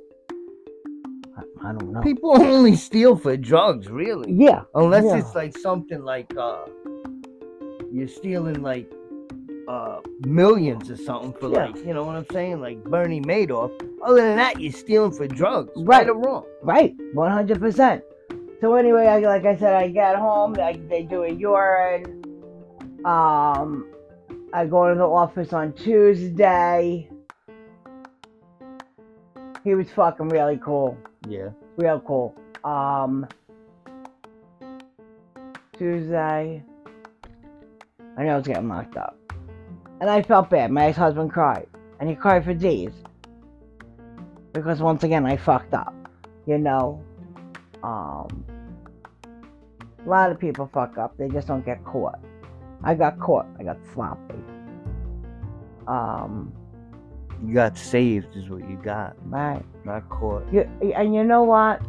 [1.64, 2.02] I don't know.
[2.02, 4.32] People only steal for drugs, really.
[4.32, 4.62] yeah.
[4.76, 5.18] Unless Yeah.
[5.18, 6.66] it's like something like uh
[7.92, 8.92] you're stealing like
[9.68, 11.66] uh millions or something for Yeah.
[11.68, 12.60] like you know what I'm saying?
[12.62, 13.72] Like Bernie Madoff.
[14.04, 15.72] Other than that, you're stealing for drugs.
[15.76, 16.00] Right.
[16.00, 16.46] Right or wrong.
[16.64, 18.04] Right, one hundred percent.
[18.60, 20.56] So anyway, I, like I said, I get home.
[20.60, 22.24] I, they do a urine.
[23.06, 23.88] Um,
[24.54, 27.10] I go to the office on Tuesday.
[29.64, 31.50] He was fucking really cool, Yeah.
[31.78, 32.36] real cool.
[32.64, 33.28] Um,
[35.78, 36.64] Tuesday,
[38.18, 39.18] I know I was getting locked up,
[40.00, 40.72] and I felt bad.
[40.72, 41.68] My ex-husband cried,
[42.00, 42.92] and he cried for days
[44.54, 45.94] because once again I fucked up.
[46.46, 47.02] You know,
[47.84, 48.44] um,
[50.06, 51.16] a lot of people fuck up.
[51.18, 52.20] They just don't get caught.
[52.84, 53.46] I got caught.
[53.60, 54.36] I got sloppy.
[55.88, 56.52] Um,
[57.46, 59.16] You got saved is what you got.
[59.26, 59.64] right.
[59.86, 60.44] Not caught.
[60.52, 60.62] You,
[60.96, 61.82] and you know what?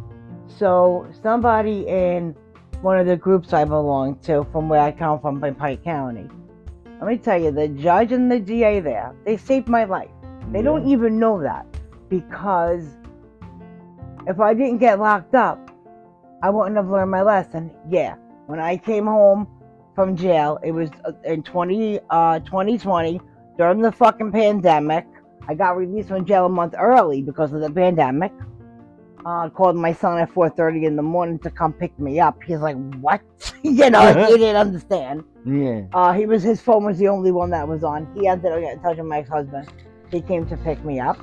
[0.47, 2.35] So somebody in
[2.83, 6.27] one of the groups I belong to, from where I come from, in Pike County.
[6.99, 10.11] Let me tell you, the judge and the DA there, they saved my life.
[10.51, 11.65] They don't even know that
[12.09, 12.83] because
[14.27, 15.71] if I didn't get locked up,
[16.43, 17.71] I wouldn't have learned my lesson.
[17.89, 18.15] Yeah,
[18.47, 19.47] when I came home
[19.95, 23.21] from jail, it was uh, in 20, uh, 2020
[23.57, 25.07] during the fucking pandemic.
[25.47, 28.33] I got released from jail a month early because of the pandemic.
[29.25, 32.41] Uh, called my son at 4:30 in the morning to come pick me up.
[32.43, 33.21] He's like, "What?"
[33.63, 35.23] you know, he didn't understand.
[35.45, 35.83] Yeah.
[35.93, 38.07] Uh, he was his phone was the only one that was on.
[38.15, 39.67] He ended up getting in touch with my ex-husband.
[40.11, 41.17] He came to pick me up.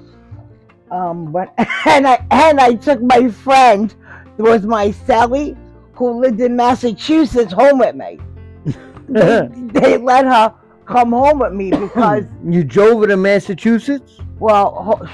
[0.91, 1.53] Um, but
[1.87, 3.95] and I and I took my friend,
[4.37, 5.57] who was my Sally,
[5.93, 8.19] who lived in Massachusetts, home with me.
[9.11, 10.55] They, they let her
[10.87, 14.19] come home with me because you drove her to Massachusetts?
[14.39, 15.09] well,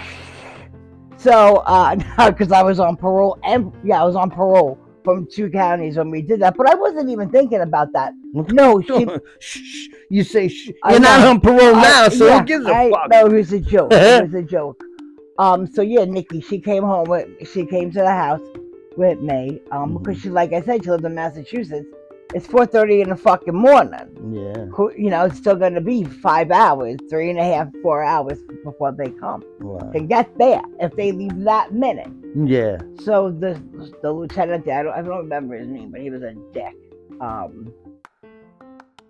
[1.19, 1.97] so uh,
[2.31, 6.11] because I was on parole and yeah, I was on parole from two counties when
[6.11, 8.13] we did that, but I wasn't even thinking about that.
[8.33, 9.07] No, she
[9.41, 10.71] Shh, you say shh.
[10.91, 13.09] You're not on parole now, I- so yeah, who gives a I, fuck?
[13.11, 13.93] No, it was a joke.
[13.93, 14.83] it was a joke.
[15.39, 18.41] Um, so yeah, Nikki, she came home with, she came to the house
[18.97, 19.61] with me.
[19.71, 19.99] Um, Mm-hmm.
[20.03, 21.87] because she, like I said, she lives in Massachusetts.
[22.35, 24.09] It's four thirty in the fucking morning.
[24.33, 24.67] Yeah.
[24.67, 28.39] Who- You know, it's still gonna be five hours, three and a half, four hours
[28.65, 29.79] before they come Wow.
[29.93, 30.61] to get there.
[30.81, 32.11] If they leave that minute.
[32.35, 32.79] Yeah.
[33.05, 33.61] So the
[34.03, 36.75] the lieutenant there, I don't, I don't remember his name, but he was a dick.
[37.21, 37.73] Um,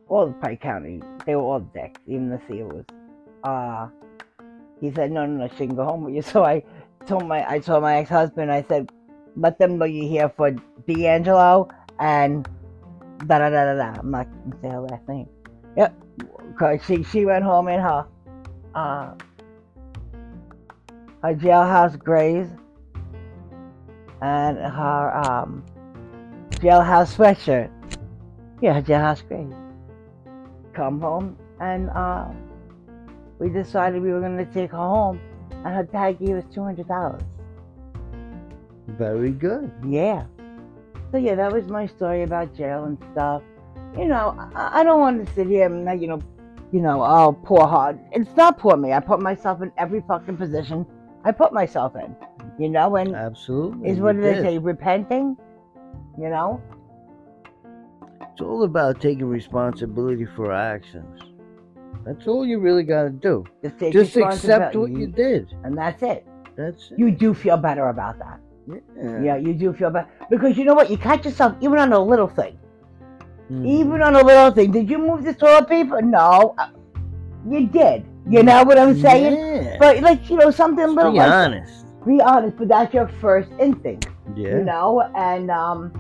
[0.09, 2.85] all the Pike County, they were all dicks, even the COs.
[3.43, 3.89] Uh,
[4.81, 6.23] he said, no, no, no, she can go home with you.
[6.33, 6.63] So I
[7.07, 8.91] told my, I told my ex-husband, I said,
[9.37, 10.53] let them know you're here for
[10.87, 12.47] D'Angelo and
[13.25, 14.01] da da da da da.
[14.01, 15.29] I'm not gonna say her last name.
[15.77, 15.95] Yep,
[16.59, 18.07] cause she she went home in her
[18.75, 19.15] uh
[21.23, 22.49] her jailhouse grays
[24.23, 25.65] and her um
[26.61, 27.71] jailhouse sweatshirt.
[28.61, 29.53] Yeah, her jailhouse grays.
[30.73, 32.29] Come home and uh
[33.39, 36.89] we decided we were gonna take her home and her dad gave us two hundred
[36.89, 37.23] dollars.
[38.89, 39.71] Very good.
[39.87, 40.25] Yeah.
[41.13, 43.43] So yeah, that was my story about jail and stuff.
[43.97, 46.21] You know, I, I don't want to sit here and like, you know,
[46.73, 47.99] you know, oh poor her.
[48.13, 48.93] It's not poor me.
[48.93, 50.87] I put myself in every fucking position
[51.27, 52.15] I put myself in.
[52.57, 53.91] You know, and Absolutely.
[53.91, 55.37] is what do they say, repenting?
[56.17, 56.63] You know?
[58.23, 61.21] It's all about taking responsibility for our actions.
[62.05, 63.45] That's all you really got to do.
[63.63, 65.53] Just take Just accept what you did.
[65.65, 66.25] And that's it.
[66.57, 66.99] That's it.
[66.99, 68.41] You do feel better about that.
[68.69, 69.23] Yeah.
[69.23, 70.91] Yeah, you do feel bad Because you know what?
[70.91, 72.59] You catch yourself even on a little thing.
[73.51, 73.67] Mhm.
[73.67, 74.73] Even on a little thing.
[74.73, 76.03] Did you move the toilet paper?
[76.03, 76.55] No.
[76.59, 76.69] Uh,
[77.49, 78.05] You did.
[78.29, 79.37] You know what I'm saying?
[79.37, 79.77] Yeah.
[79.79, 81.87] But like, you know, something Let's little be like honest.
[82.05, 84.09] be honest, but that's your first instinct.
[84.35, 84.59] Yeah.
[84.59, 85.03] You know?
[85.15, 85.93] And um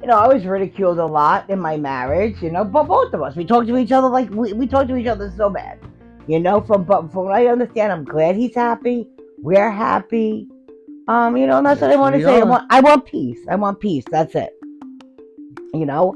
[0.00, 3.22] you know, I was ridiculed a lot in my marriage, you know, but both of
[3.22, 3.34] us.
[3.36, 5.78] We talk to each other like we, we talk to each other so bad.
[6.26, 9.08] You know, from but from what I understand, I'm glad he's happy.
[9.40, 10.48] We're happy.
[11.08, 12.40] Um, you know, and that's what I want to say.
[12.40, 13.38] I want I want peace.
[13.48, 14.04] I want peace.
[14.10, 14.50] That's it.
[15.72, 16.14] You know?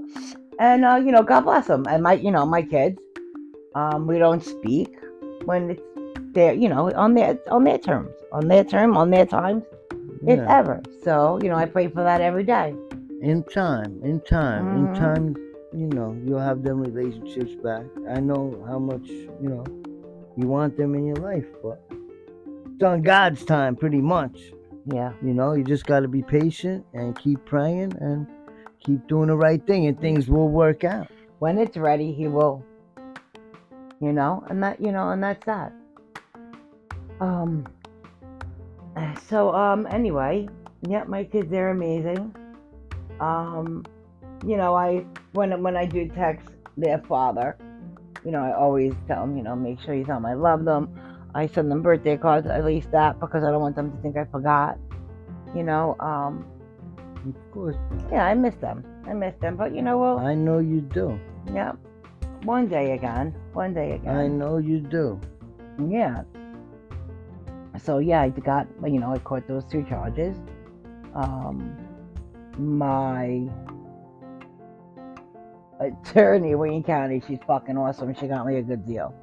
[0.59, 1.86] And uh, you know, God bless them.
[1.88, 2.99] And my you know, my kids.
[3.74, 4.95] Um, we don't speak
[5.47, 5.82] when it's
[6.34, 8.11] their you know, on their on their terms.
[8.32, 9.64] On their term, on their times,
[10.26, 10.82] if ever.
[11.05, 12.74] So, you know, I pray for that every day.
[13.20, 14.74] In time, in time, Mhm.
[14.74, 15.36] in time,
[15.72, 17.84] you know, you'll have them relationships back.
[18.09, 19.64] I know how much, you know,
[20.36, 21.80] you want them in your life, but
[22.74, 24.53] it's on God's time, pretty much.
[24.86, 25.12] Yeah.
[25.22, 28.26] You know, you just got to be patient and keep praying and
[28.80, 31.08] keep doing the right thing, and things will work out.
[31.38, 32.64] When it's ready, he will.
[34.00, 35.72] You know, and that you know, and that's that.
[37.20, 37.66] Um
[39.28, 40.48] so um anyway,
[40.88, 42.34] Yeah, my kids they're amazing.
[43.20, 43.84] Um,
[44.44, 47.56] you know, I when when I do text their father,
[48.24, 50.64] you know, I always tell them, you know, make sure you tell them I love
[50.64, 50.92] them.
[51.34, 54.16] I send them birthday cards, at least that, because I don't want them to think
[54.16, 54.78] I forgot.
[55.54, 56.44] You know, um,
[57.26, 57.76] Of course.
[58.10, 58.84] yeah, I miss them.
[59.06, 61.18] I miss them, but you know, well, I know you do.
[61.52, 61.72] yeah,
[62.44, 64.16] one day again, one day again.
[64.16, 65.20] I know you do.
[65.88, 66.22] Yeah.
[67.78, 70.36] So yeah, I got you know I caught those two charges.
[71.14, 71.76] Um,
[72.58, 73.48] my
[75.80, 78.14] attorney, Wayne County, she's fucking awesome.
[78.14, 79.14] She got me a good deal.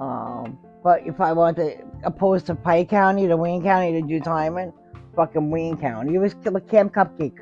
[0.00, 1.74] Um, but if I want to,
[2.04, 4.72] oppose to Pike County, to Wayne County to do time in,
[5.16, 6.14] fucking Wayne County.
[6.14, 7.40] It was kill a Camp Cupcake.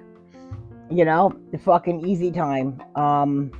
[0.90, 2.82] You know, the fucking easy time.
[2.97, 3.53] Um,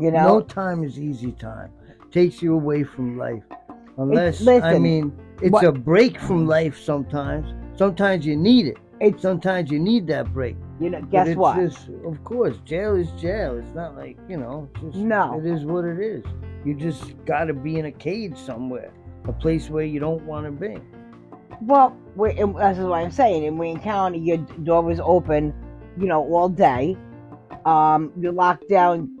[0.00, 1.70] you know, No time is easy time.
[2.10, 3.42] Takes you away from life.
[3.98, 5.12] Unless I mean
[5.42, 7.52] it's what- a break from life sometimes.
[7.78, 8.78] Sometimes you need it.
[8.98, 10.56] It's- sometimes you need that break.
[10.80, 11.56] You know, guess it's what?
[11.56, 13.58] Just, of course, jail is jail.
[13.58, 14.68] It's not like you know.
[14.80, 15.38] Just, No.
[15.38, 16.24] it is what it is.
[16.64, 18.92] You just got to be in a cage somewhere,
[19.26, 20.76] a place where you don't want to be.
[21.62, 23.44] Well, this is what I'm saying.
[23.44, 25.54] In Wayne County, your door was open,
[25.98, 26.96] you know, all day.
[27.64, 29.16] Um, you're locked down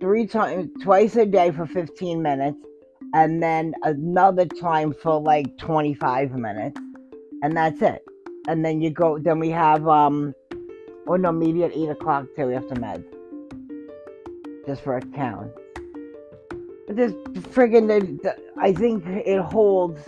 [0.00, 2.64] three times, twice a day for 15 minutes,
[3.14, 6.80] and then another time for like 25 minutes,
[7.42, 8.02] and that's it.
[8.48, 9.18] And then you go.
[9.18, 10.34] Then we have, um,
[11.06, 12.46] oh no, maybe at eight o'clock too.
[12.46, 13.04] We have to med,
[14.66, 15.50] just for a count.
[16.86, 18.20] But this friggin'
[18.58, 20.02] I think it holds.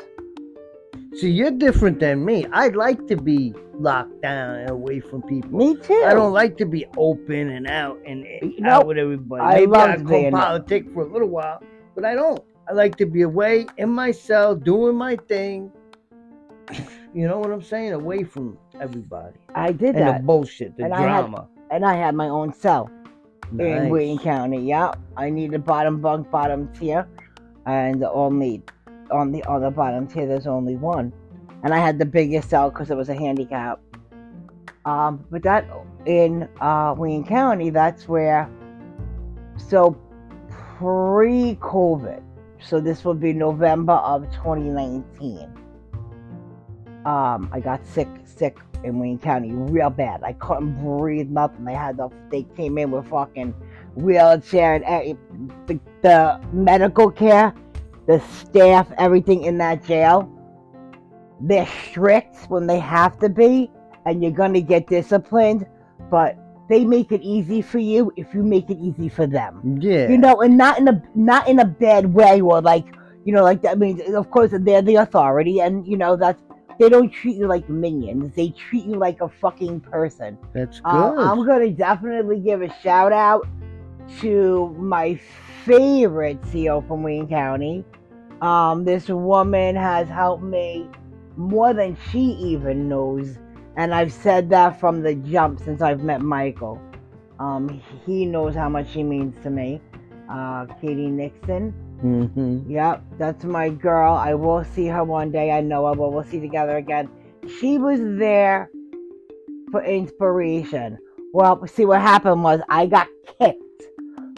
[1.15, 2.45] See, you're different than me.
[2.53, 5.57] I'd like to be locked down and away from people.
[5.59, 6.03] Me too.
[6.05, 8.27] I don't like to be open and out and
[8.67, 9.43] out with everybody.
[9.43, 11.63] I Maybe loved I go being- politic for a little while,
[11.95, 12.43] but I don't.
[12.69, 15.71] I like to be away in my cell, doing my thing.
[17.15, 17.93] You know what I'm saying?
[17.93, 20.19] Away from everybody I did and that.
[20.21, 21.47] the bullshit, the And I had- drama.
[21.71, 22.91] and I had my own cell
[23.53, 23.91] in Nice.
[23.91, 24.61] Wayne County.
[24.61, 27.07] Yeah, I needed bottom bunk, bottom tier,
[27.67, 28.63] and only
[29.13, 31.13] on the on the bottom tier there's only one,
[31.63, 33.81] and I had the biggest cell because it was a handicap.
[34.85, 35.65] Um, but that
[36.07, 38.51] in uh, Wayne County, that's where.
[39.57, 39.97] So
[40.79, 42.21] pre-COVID,
[42.61, 45.49] so this would be November of 2019.
[47.05, 50.23] Um, I got sick, sick in Wayne County real bad.
[50.23, 51.65] I couldn't breathe, nothing.
[51.65, 53.55] They had the, they came in with fucking
[53.95, 55.19] wheelchair and
[55.67, 57.55] the, the medical care,
[58.07, 60.31] the staff, everything in that jail.
[61.41, 63.71] They're strict when they have to be,
[64.07, 65.67] and you're gonna get disciplined,
[66.11, 66.39] but
[66.69, 70.09] they make it easy for you if you make it easy for them Yeah.
[70.09, 72.87] you know, and not in a not in a bad way or like
[73.25, 73.73] you know, like that.
[73.73, 76.41] I mean, of course they're the authority, and you know that's
[76.79, 78.35] they don't treat you like minions.
[78.35, 80.39] They treat you like a fucking person.
[80.53, 80.91] That's good.
[80.91, 83.47] Uh, I'm gonna definitely give a shout out
[84.21, 85.19] to my
[85.65, 87.85] favorite CO from Wayne County.
[88.41, 90.89] Um, this woman has helped me
[91.37, 93.39] more than she even knows,
[93.77, 96.81] and I've said that from the jump since I've met Michael.
[97.39, 99.81] Um, he knows how much she means to me.
[100.31, 101.75] Uh, Katie Nixon.
[102.01, 104.15] Hmm Yep, that's my girl.
[104.15, 105.51] I will see her one day.
[105.51, 107.09] I know her, but we'll see together again.
[107.61, 108.71] She was there
[109.71, 110.99] for inspiration.
[111.33, 113.09] Well, see what happened was I got
[113.41, 113.83] kicked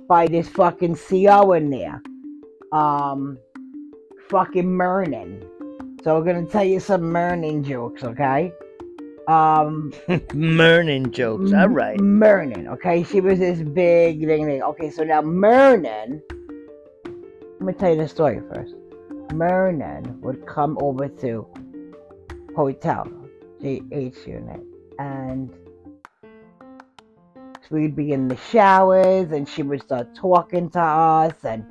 [0.08, 2.02] by this fucking CO in there.
[2.72, 3.38] Um,
[4.28, 5.44] fucking Mernin.
[6.02, 8.52] So we're gonna tell you some Mernin jokes, okay?
[9.28, 9.92] Um,
[10.34, 11.52] Mernin jokes.
[11.52, 11.98] All right.
[11.98, 13.02] Mernin, okay?
[13.02, 14.62] She was this big thing.
[14.62, 16.35] Okay, so now Mernin, let
[17.66, 18.74] me tell you the story first.
[19.32, 21.46] Mernin would come over to
[22.54, 23.04] hotel,
[23.60, 24.60] GH unit,
[24.98, 25.52] and
[27.70, 31.64] we'd be in the showers, and she would start talking to us, and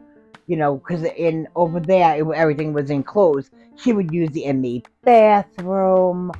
[0.48, 3.52] you know, because in over there it, everything was enclosed.
[3.78, 6.32] She would use the inmate bathroom.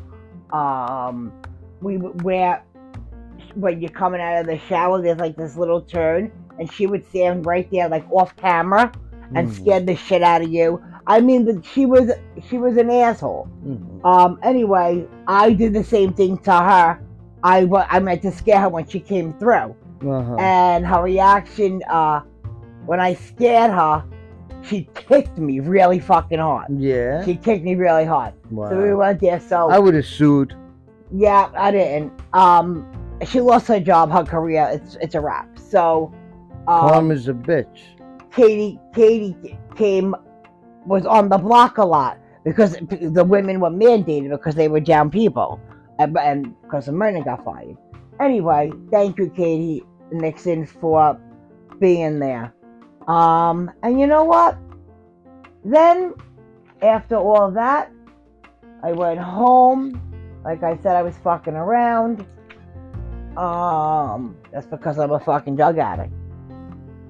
[0.52, 1.32] Um,
[1.82, 2.64] we where
[3.56, 7.08] when you're coming out of the shower, there's like this little turn, and she would
[7.10, 8.92] stand right there, like off camera,
[9.34, 9.54] and Mhm.
[9.54, 10.82] scared the shit out of you.
[11.08, 12.12] I mean, that she was
[12.48, 13.48] she was an asshole.
[13.66, 14.06] Mhm.
[14.06, 14.40] Um.
[14.44, 17.00] Anyway, I did the same thing to her.
[17.44, 19.76] I I meant to scare her when she came through,
[20.08, 20.36] Uh-huh.
[20.40, 22.22] and her reaction, uh,
[22.86, 24.04] when I scared her,
[24.64, 26.68] she kicked me really fucking hard.
[26.80, 27.24] yeah.
[27.24, 28.34] She kicked me really hard.
[28.50, 28.70] Wow.
[28.70, 29.40] So we went there.
[29.40, 30.56] So I would have sued.
[31.12, 32.12] yeah, I didn't.
[32.34, 32.86] Um,
[33.24, 34.68] she lost her job, her career.
[34.72, 35.48] It's it's a wrap.
[35.60, 36.12] So,
[36.68, 37.95] um, Karma's a bitch.
[38.36, 40.16] Katie Katie came
[40.86, 45.10] was on the block a lot because the women were mandated because they were down
[45.10, 45.60] people.
[46.00, 47.78] and and because the Myrna got fired.
[48.20, 51.20] Anyway, thank you, Katie Nixon, for
[51.80, 52.54] being there.
[53.08, 54.58] Um, and you know what?
[55.64, 56.14] Then,
[56.82, 57.92] after all that,
[58.84, 60.02] I went home.
[60.44, 62.26] Like I said, I was fucking around.
[63.38, 66.14] Um, that's because I'm a fucking drug addict.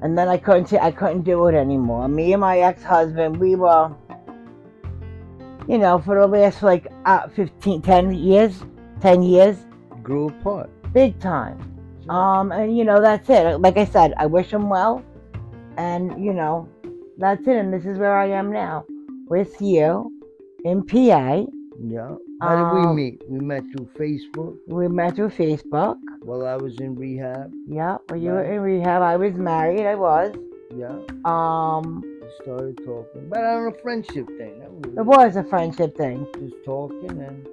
[0.01, 2.07] And then I couldn't, I couldn't do it anymore.
[2.07, 3.91] Me and my ex-husband, we were,
[5.67, 8.63] you know, for the last like uh, 15, 10 years,
[9.01, 9.57] 10 years,
[10.03, 10.69] Grew apart.
[10.93, 11.57] big time.
[12.09, 13.59] Um, and you know, that's it.
[13.59, 15.03] Like I said, I wish him well.
[15.77, 16.69] And, you know,
[17.17, 17.55] that's it.
[17.55, 18.85] And this is where I am now
[19.27, 20.11] with you
[20.63, 21.45] in PA.
[21.83, 22.15] Yeah.
[22.41, 23.21] How did we Um, meet?
[23.29, 25.97] We met through Facebook We met through Facebook.
[26.21, 27.51] while I was in rehab.
[27.67, 29.85] Yeah, when you were in rehab, I was married.
[29.85, 30.33] I was.
[30.75, 30.97] Yeah.
[31.23, 33.29] Um, We started talking.
[33.29, 34.59] But on a friendship thing.
[34.59, 36.27] That was it was a friendship thing.
[36.39, 37.47] just talking and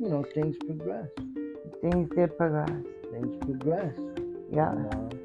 [0.00, 1.08] you know, things progress.
[1.82, 2.70] Things did progress.
[3.12, 3.94] Things progress.
[4.50, 4.72] Yeah.
[4.72, 5.16] And, uh,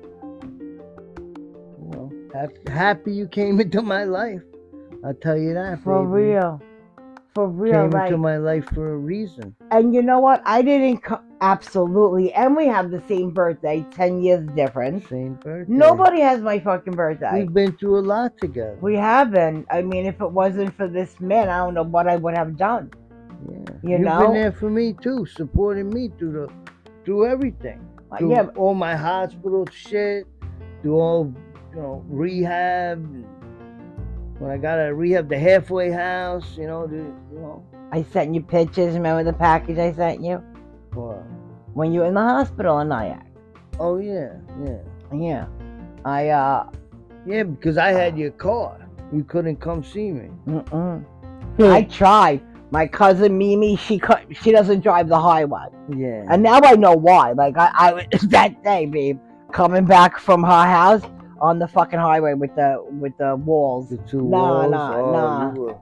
[1.82, 4.42] you know, happy, happy you came into my life.
[5.04, 5.80] I'll tell you that.
[5.84, 6.30] For baby.
[6.32, 6.62] real.
[7.34, 7.74] For real.
[7.74, 9.56] Came Like, into my life for a reason.
[9.72, 10.42] and you know what?
[10.46, 12.32] I didn't co- absolutely.
[12.34, 15.08] And we have the same birthday, ten years difference.
[15.10, 15.74] Same birthday.
[15.74, 17.40] Nobody has my fucking birthday.
[17.40, 18.78] We've been through a lot together.
[18.82, 19.66] We haven't.
[19.72, 22.56] I mean, if it wasn't for this man, I don't know what I would have
[22.56, 22.92] done.
[23.50, 23.58] yeah.
[23.82, 24.20] you You've know?
[24.28, 26.48] been there for me too, supporting me through the
[27.04, 27.80] through everything.
[28.20, 30.28] Through yeah, all my hospital shit,
[30.84, 31.34] through all
[31.74, 33.00] you know, rehab.
[34.40, 38.34] When I got of rehab, the halfway house, you know, the, you know, I sent
[38.34, 38.94] you pictures.
[38.96, 40.44] Remember the package I sent you
[40.94, 41.24] what?
[41.74, 43.26] when you were in the hospital in Nyack?
[43.80, 44.78] Oh yeah, yeah.
[45.14, 45.48] Yeah.
[46.06, 46.70] I uh.
[47.26, 48.86] Yeah, because I had your car.
[49.14, 50.30] You couldn't come see me.
[50.48, 51.06] Mm-mm.
[51.60, 52.42] I tried.
[52.72, 56.26] My cousin Mimi, she she doesn't drive the highway, Yeah.
[56.30, 57.34] and now I know why.
[57.34, 59.20] Like I, I was that day, babe,
[59.52, 61.04] coming back from her house
[61.42, 63.90] on the fucking highway with the with the walls.
[63.90, 64.72] the two Nah, walls.
[64.72, 65.50] nah, oh, nah.
[65.54, 65.76] Were,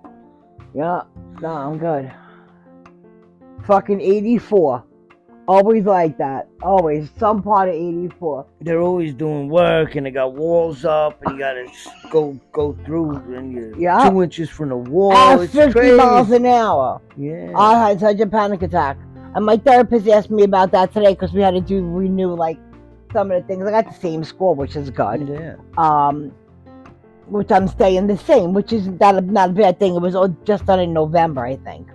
[0.74, 1.02] Yeah,
[1.42, 2.12] no, I'm good.
[3.66, 4.84] Fucking 84.
[5.48, 6.48] Always like that.
[6.62, 8.46] Always some part of 84.
[8.62, 11.68] they're always doing work, and they got walls up, and you gotta
[12.10, 14.10] go go through, and you're Yeah.
[14.10, 15.12] two inches from the wall.
[15.14, 15.98] At it's 50 crazy.
[15.98, 17.02] miles an hour.
[17.18, 17.52] yeah.
[17.56, 18.98] I had such a panic attack.
[19.36, 22.58] And my therapist asked me about that today because we had to do renew like
[23.14, 23.66] some of the things.
[23.68, 25.28] I got the same score, which is good.
[25.28, 25.56] yeah.
[25.78, 26.32] Um,
[27.28, 29.96] which I'm staying the same, which is not not a bad thing.
[29.96, 31.88] It was all just done in November, I think.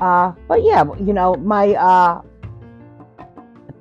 [0.00, 2.22] Uh, but yeah, you know, my uh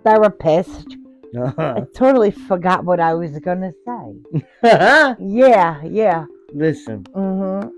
[0.04, 0.98] therapist.
[1.36, 4.16] I totally forgot what I was gonna say.
[5.20, 6.26] Yeah, yeah.
[6.54, 7.72] Listen, Mhm.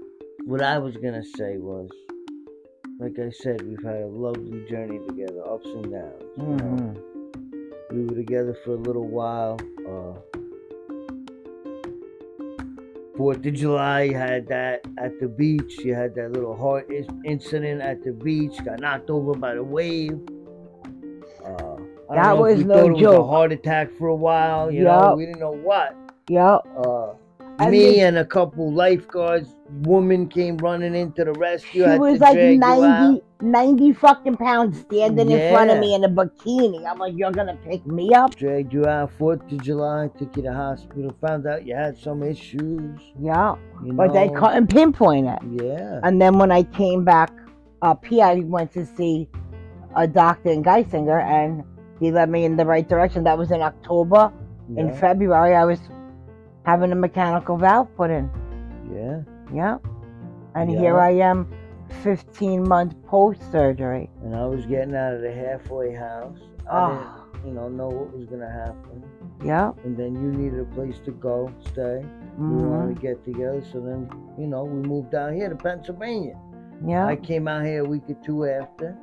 [0.46, 1.90] what I was gonna say was,
[3.00, 6.24] like I said, we've had a lovely journey together, ups and downs.
[6.38, 6.94] you know.
[7.96, 9.58] We were together for a little while.
[9.88, 10.20] Uh,
[13.16, 15.78] Fourth of July, you had that at the beach.
[15.80, 16.92] You had that little heart
[17.24, 18.52] incident at the beach.
[18.66, 20.20] Got knocked over by the wave.
[21.46, 21.78] Uh,
[22.10, 23.30] That was no thought it was a joke.
[23.30, 24.70] heart attack for a while.
[24.70, 25.02] You Yup.
[25.12, 25.96] know, we didn't know what.
[26.30, 26.56] Yeah.
[26.78, 27.14] Uh,
[27.70, 31.84] me this- and a couple lifeguards, woman came running into the rescue.
[31.84, 36.10] She was like drag 90, 90 fucking pounds standing in front of me in a
[36.10, 36.86] bikini.
[36.90, 38.36] I'm like, you're gonna pick me up?
[38.36, 42.24] dragged you out Fourth of July, took you to hospital, found out you had some
[42.24, 43.00] issues.
[43.20, 43.56] Yeah.
[43.84, 45.64] You But they couldn't pinpoint it.
[45.64, 46.00] Yeah.
[46.04, 47.32] And then when I came back
[47.82, 49.28] up here, I went to see
[49.96, 51.64] a doctor in Geisinger and
[52.00, 53.24] he led me in the right direction.
[53.24, 54.32] That was in October.
[54.78, 54.92] In.
[54.96, 55.80] February, I was
[56.66, 58.30] having a mechanical valve put in.
[58.92, 59.22] yeah.
[59.54, 59.78] Yeah.
[60.56, 60.80] And Yeah.
[60.80, 61.48] here I am,
[62.04, 64.10] 15 months post surgery.
[64.24, 66.40] And I was getting out of the halfway house.
[66.72, 69.04] I Oh, didn't, you know, know what was gonna happen.
[69.44, 69.72] yeah.
[69.84, 72.04] And then you needed a place to go, stay.
[72.50, 73.62] We mhm, wanted to get together.
[73.72, 76.38] So then, you know, we moved down here to Pennsylvania.
[76.86, 77.06] Yeah.
[77.06, 78.98] I came out here a week or two after.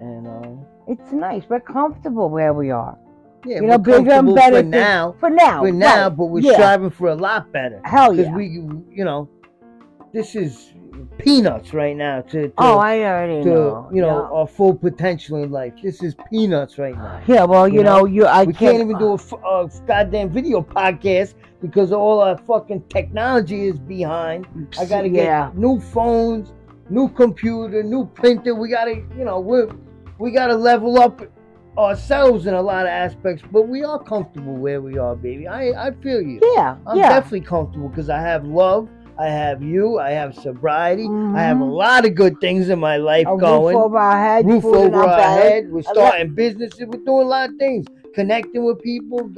[0.00, 1.48] And um, It's nice.
[1.48, 2.96] We're comfortable where we are.
[3.44, 5.16] Yeah, you know, we're bigger and better for now.
[5.20, 5.60] For now.
[5.62, 6.16] For now, right.
[6.16, 6.52] but we're yeah.
[6.54, 7.80] striving for a lot better.
[7.84, 8.36] Hell Because yeah.
[8.36, 8.46] we,
[8.90, 9.28] you know,
[10.12, 10.72] this is
[11.18, 13.90] peanuts right now to, to, oh, I already to know.
[13.92, 15.72] you know our full potential in life.
[15.82, 17.20] This is peanuts right now.
[17.26, 19.14] Yeah, yeah well, you, you know, know, you I we can't, can't even do a,
[19.14, 24.46] f- a goddamn video podcast because all our fucking technology is behind.
[24.78, 25.50] I gotta get Yeah.
[25.54, 26.52] new phones,
[26.90, 28.54] new computer, new printer.
[28.54, 29.62] We gotta, you know, we
[30.18, 31.22] we gotta level up
[31.78, 33.42] ourselves in a lot of aspects.
[33.50, 35.46] But we are comfortable where we are, baby.
[35.48, 36.40] I I feel you.
[36.54, 37.08] Yeah, I'm yeah.
[37.08, 38.88] definitely comfortable because I have love.
[39.16, 39.98] I have you.
[40.00, 41.04] I have sobriety.
[41.04, 41.72] I have a Mhm.
[41.72, 43.76] lot of good things in my life A going.
[43.76, 45.70] roof over our head, roof over our head.
[45.70, 46.80] We're A lot- starting businesses.
[46.80, 47.86] We're doing a lot of things.
[48.14, 49.30] Connecting with people.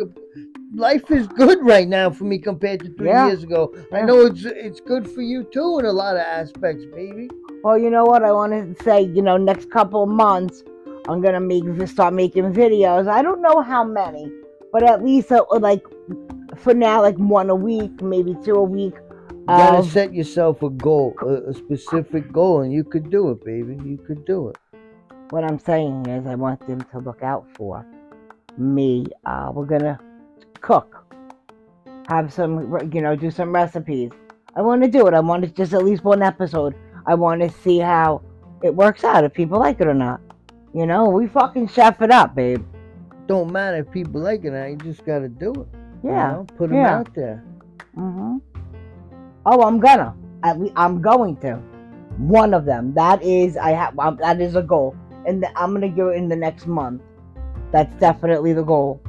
[0.75, 3.27] Life is good right now for me compared to three Yeah.
[3.29, 3.73] years ago.
[3.93, 7.29] I know it's it's good for you too in a lot of aspects, baby.
[7.63, 8.23] Well, you know what?
[8.25, 10.65] I wanted to say, you know, next couple of months,
[11.09, 13.09] I'm gonna make start making videos.
[13.09, 14.31] I don't know how many,
[14.73, 15.85] but at least uh, like
[16.57, 18.95] for now, like one a week, maybe two a week.
[19.31, 23.31] You gotta Of, set yourself a goal, a, a specific goal, and you could do
[23.31, 23.79] it, baby.
[23.85, 24.57] You could do it.
[25.31, 27.87] what I'm saying is, I want them to look out for
[28.59, 29.07] me.
[29.25, 29.99] Uh, we're gonna
[30.61, 31.05] cook,
[32.09, 34.11] have some, you know, do some recipes.
[34.57, 35.15] I want to do it.
[35.15, 36.75] I want to just at least one episode.
[37.07, 38.23] I want to see how
[38.63, 40.21] it works out, if people like it or not.
[40.75, 42.65] You know, we fucking chef it up, babe.
[43.27, 44.71] Don't matter if people like it or not.
[44.71, 45.67] You just gotta do it.
[46.03, 46.29] you Yeah.
[46.33, 46.47] know?
[46.57, 46.99] put them yeah.
[46.99, 47.45] out there.
[47.95, 48.37] hmm
[49.47, 50.15] Oh, I'm gonna.
[50.43, 51.55] At least I'm going to.
[52.19, 52.95] One of them.
[52.95, 53.99] That is, I have.
[53.99, 54.97] Um, that is a goal,
[55.27, 57.03] and the, I'm gonna do it in the next month.
[57.73, 59.01] That's definitely the goal.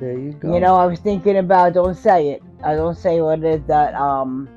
[0.00, 0.52] There you go.
[0.54, 1.74] You know, I was thinking about.
[1.74, 2.42] Don't say it.
[2.62, 4.48] I don't say what it is that um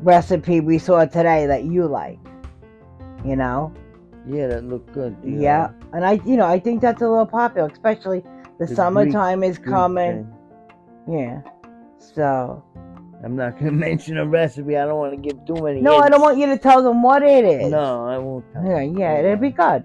[0.00, 2.18] recipe we saw today that you like.
[3.24, 3.72] You know.
[4.26, 5.16] Yeah, that looked good.
[5.24, 8.22] Yeah, and I, you know, I think that's a little popular, especially
[8.58, 10.30] the, The summertime is coming.
[11.10, 11.40] Yeah.
[11.98, 12.62] So
[13.24, 14.76] I'm not gonna mention a recipe.
[14.76, 15.80] I don't want to give too many.
[15.80, 17.70] no, I don't want you to tell them what it is.
[17.70, 18.44] No, I won't.
[18.52, 19.84] tell Yeah, yeah, it'd be good.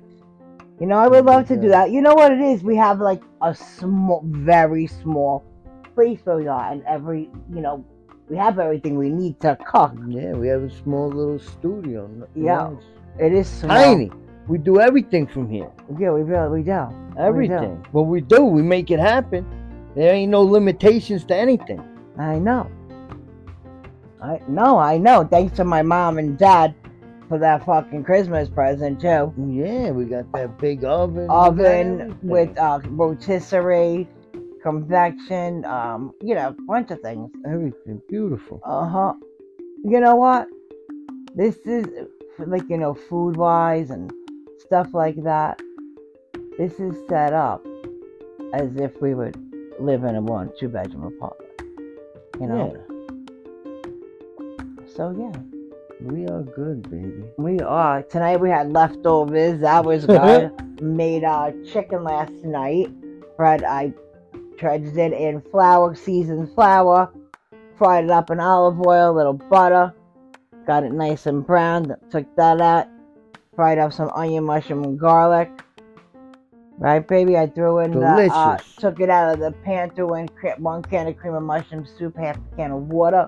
[0.80, 1.92] You know, I would love to do that.
[1.92, 2.62] You know what it is?
[2.62, 5.46] We have like a small, very small
[5.94, 7.86] place where we are, and every, you know,
[8.28, 9.94] we have everything we need to cook.
[10.08, 12.10] Yeah, we have a small little studio.
[12.36, 12.72] Yeah.
[12.74, 12.84] nice.
[13.20, 13.78] It is small.
[13.78, 14.12] Tiny.
[14.48, 15.72] We do everything from here.
[15.98, 16.88] Yeah, we really we do.
[17.18, 17.84] Everything.
[17.92, 19.46] What we do, we make it happen.
[19.96, 21.82] There ain't no limitations to anything.
[22.18, 22.70] I know.
[24.22, 25.24] I know, I know.
[25.24, 26.76] Thanks to my mom and dad
[27.28, 29.34] for that fucking Christmas present too.
[29.38, 31.28] Yeah, we got that big oven.
[31.30, 34.08] Oven with uh, rotisserie,
[34.62, 37.32] convection, um, you know, a bunch of things.
[37.48, 38.62] everything beautiful.
[38.64, 39.14] Uh huh.
[39.84, 40.48] You know what?
[41.36, 41.86] This is
[42.38, 44.12] like you know, food wise and
[44.66, 45.60] stuff like that.
[46.58, 47.66] This is set up
[48.54, 49.36] as if we would
[49.80, 51.52] live in a one, two bedroom apartment.
[52.40, 52.82] You know.
[54.96, 55.32] So yeah,
[56.02, 57.24] Yeah, we are good, baby.
[57.38, 58.02] we are.
[58.04, 59.60] Tonight we had leftovers.
[59.62, 60.52] That was good.
[60.82, 62.88] Made uh chicken last night.
[63.38, 63.94] But I
[64.58, 67.12] dredged it in flour, seasoned flour.
[67.78, 69.94] Fried it up in olive oil, a little butter.
[70.66, 71.94] Got it nice and brown.
[72.10, 72.88] Took that out.
[73.56, 75.50] Fried up some onion, mushroom, and garlic.
[76.78, 77.38] Right, baby.
[77.38, 78.06] I threw in the.
[78.06, 78.76] Uh, Delicious.
[78.76, 79.92] took it out of the pan.
[79.92, 83.26] Threw in cre- one can of cream of mushroom soup, half a can of water.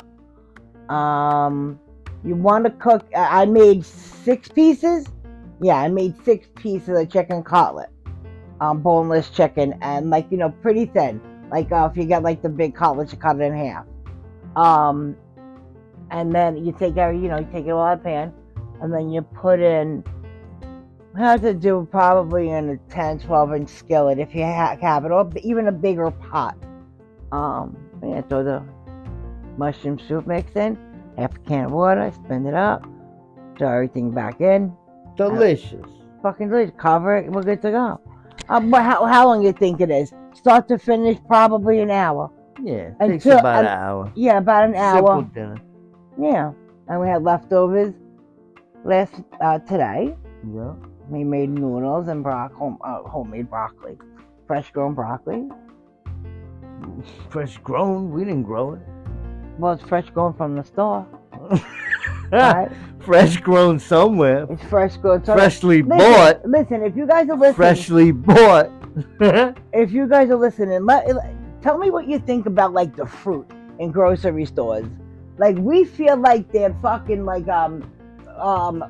[0.90, 1.80] Um,
[2.26, 3.06] you want to cook?
[3.16, 5.08] I I made six pieces.
[5.62, 7.90] Yeah, I made six pieces of chicken cutlet,
[8.60, 11.22] um, boneless chicken, and like you know, pretty thin.
[11.50, 13.86] Like uh, if you get like the big cutlet, you cut it in half.
[14.58, 15.16] Um,
[16.12, 18.34] and then you take every, you know, you take it all out of the pan,
[18.82, 20.04] and then you put in.
[21.18, 25.12] Have to do probably in a 10, 12 inch skillet if you ha- have it,
[25.12, 26.56] or even a bigger pot.
[27.32, 28.64] Um, yeah, throw the
[29.58, 30.78] mushroom soup mix in,
[31.18, 32.86] half a can of water, spin it up,
[33.58, 34.72] throw everything back in,
[35.16, 35.86] Delicious.
[36.22, 36.76] fucking delicious.
[36.78, 38.00] Cover it, we're good to go.
[38.50, 40.14] Um, but how, how long you think it is?
[40.36, 42.30] Start to finish, probably an hour.
[42.64, 44.12] Yeah, takes about and- an hour.
[44.16, 45.30] Yeah, about an Simple hour.
[45.34, 45.58] dinner.
[46.22, 46.52] Yeah,
[46.88, 47.94] and we had leftovers
[48.86, 50.16] last uh, today.
[50.54, 50.74] Yeah.
[51.10, 53.98] We made noodles and broc home, uh, homemade broccoli,
[54.46, 55.50] fresh grown broccoli.
[57.30, 58.12] Fresh grown.
[58.12, 58.82] We didn't grow it.
[59.58, 61.06] Well, it's fresh grown from the store.
[62.32, 62.70] Right?
[63.00, 64.48] Fresh grown somewhere.
[64.50, 65.24] It's fresh grown.
[65.24, 66.46] So Freshly listen, bought.
[66.46, 68.70] Listen, if you guys are listening, Freshly bought.
[69.74, 71.08] if you guys are listening, let,
[71.62, 73.50] tell me what you think about like the fruit
[73.80, 74.86] in grocery stores.
[75.38, 77.90] Like we feel like they're fucking like um
[78.38, 78.84] um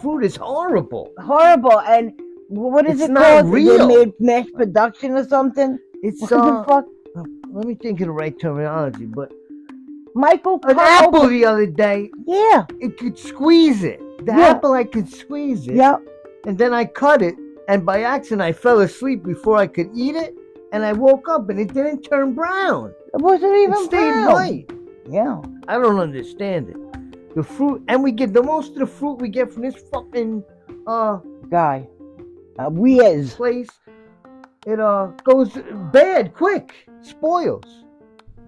[0.00, 1.12] Fruit is horrible.
[1.18, 2.12] horrible and
[2.48, 3.48] what is It's it not called?
[3.52, 3.86] real.
[3.88, 5.78] They made mass production or something.
[6.02, 6.84] It's What uh, the fuck?
[7.52, 9.32] let me think of the right terminology, but
[10.14, 12.64] Michael an Cole- apple the other day, Yeah.
[12.80, 14.00] it could squeeze it.
[14.26, 14.48] The Yeah.
[14.48, 15.76] apple I could squeeze it.
[15.76, 16.00] Yep.
[16.46, 17.34] And then I cut it,
[17.68, 20.34] and by accident I fell asleep before I could eat it,
[20.72, 22.92] and I woke up and it didn't turn brown.
[23.14, 24.32] It wasn't even It stayed brown.
[24.32, 24.70] white.
[25.08, 25.40] Yeah.
[25.68, 26.76] I don't understand it.
[27.34, 30.42] The fruit, and we get the most of the fruit we get from this fucking
[30.86, 31.18] uh
[31.50, 31.86] Guy.
[32.58, 33.34] Uh, we is.
[33.34, 33.68] place.
[34.66, 35.56] It uh goes
[35.92, 37.84] bad quick, spoils.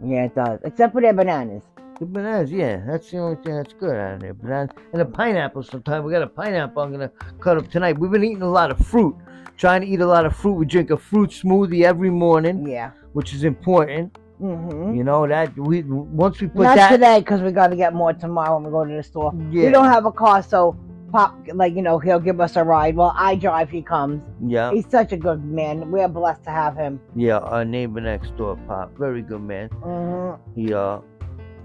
[0.04, 0.60] Yeah, it does.
[0.64, 1.62] Except for their bananas.
[2.00, 4.34] The bananas, yeah, that's the only thing that's good out of there.
[4.34, 5.62] Bananas and the pineapple.
[5.62, 6.82] Sometimes we got a pineapple.
[6.82, 7.98] I'm gonna cut up tonight.
[7.98, 9.14] We've been eating a lot of fruit,
[9.56, 10.54] trying to eat a lot of fruit.
[10.54, 12.90] We drink a fruit smoothie every morning, Yeah.
[13.12, 14.18] which is important.
[14.42, 14.94] Mm-hmm.
[14.96, 16.90] You know that we once we put Not that.
[16.90, 19.32] today because we got to get more tomorrow when we go to the store.
[19.50, 19.66] Yeah.
[19.66, 20.76] We don't have a car, so
[21.12, 22.96] Pop, like you know, he'll give us a ride.
[22.96, 24.22] Well, I drive, he comes.
[24.44, 25.90] Yeah, He's such a good man.
[25.90, 27.00] We're blessed to have him.
[27.14, 27.38] yeah.
[27.38, 29.68] Our neighbor next door, Pop, very good man.
[29.68, 30.98] hmm He uh,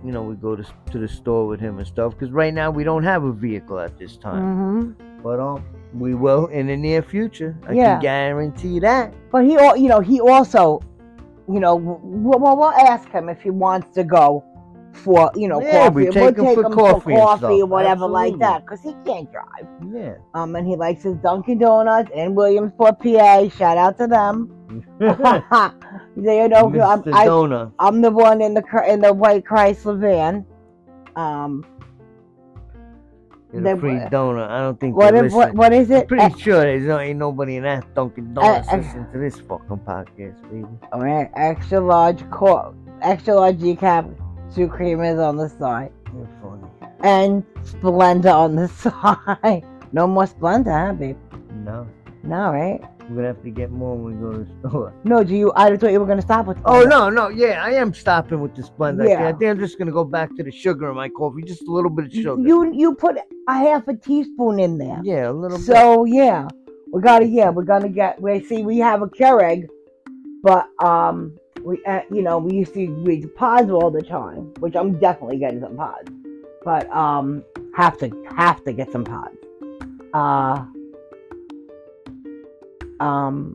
[0.05, 2.11] you know, we go to to the store with him and stuff.
[2.13, 5.63] Because right now we don't have a vehicle at this time, hmm but um,
[5.93, 7.57] we will in the near future.
[7.67, 7.93] I Yeah.
[7.93, 9.13] can guarantee that.
[9.31, 10.81] But he, you know, he also,
[11.49, 14.43] you know, we'll, we'll we'll ask him if he wants to go
[14.93, 15.95] for, you know, Yeah, coffee.
[15.95, 18.81] we we'll take him take for him coffee for coffee or whatever like that because
[18.81, 19.67] he can't drive.
[19.93, 20.15] Yeah.
[20.33, 23.49] Um, and he likes his Dunkin' Donuts in Williamsport, PA.
[23.49, 24.53] Shout out to them.
[24.99, 27.03] you know, I'm.
[27.13, 27.67] I.
[27.79, 30.45] I'm the one in the in the white Chrysler van.
[31.15, 31.63] Um,
[33.57, 34.49] Get they- a free donut.
[34.49, 36.07] I don't think what is what, what is I'm it?
[36.07, 39.77] pretty sure there's no, ain't nobody in that Dunkin' Donuts uh, listening to this fucking
[39.79, 40.65] podcast, baby.
[40.91, 44.05] All right, extra large co- extra large decaf,
[44.53, 46.63] two creamers on the side, You're funny.
[47.01, 48.67] and Splenda on the
[49.43, 49.63] side.
[49.91, 51.17] no more Splenda, huh, babe?
[51.65, 51.87] No.
[52.27, 52.81] No, right?
[53.09, 54.93] We're gonna have to get more when we go to the store.
[55.05, 55.53] No, do you?
[55.55, 56.57] I thought you were gonna stop with.
[56.65, 59.07] Oh no, no, yeah, I am stopping with the Splenda.
[59.07, 59.29] Yeah.
[59.29, 61.71] I think I'm just gonna go back to the sugar in my coffee, just a
[61.71, 62.41] little bit of sugar.
[62.45, 63.15] You you put
[63.47, 64.99] a half a teaspoon in there.
[65.03, 65.67] yeah, a little bit.
[65.67, 66.49] So yeah,
[66.91, 68.21] we gotta yeah, we're gonna get.
[68.21, 69.67] We see we have a Keurig,
[70.43, 74.75] but um, we uh, you know we used to read pods all the time, which
[74.75, 76.11] I'm definitely getting some pods,
[76.65, 77.41] but um,
[77.73, 79.37] have to have to get some pods.
[80.13, 80.65] Uh,
[82.99, 83.53] um,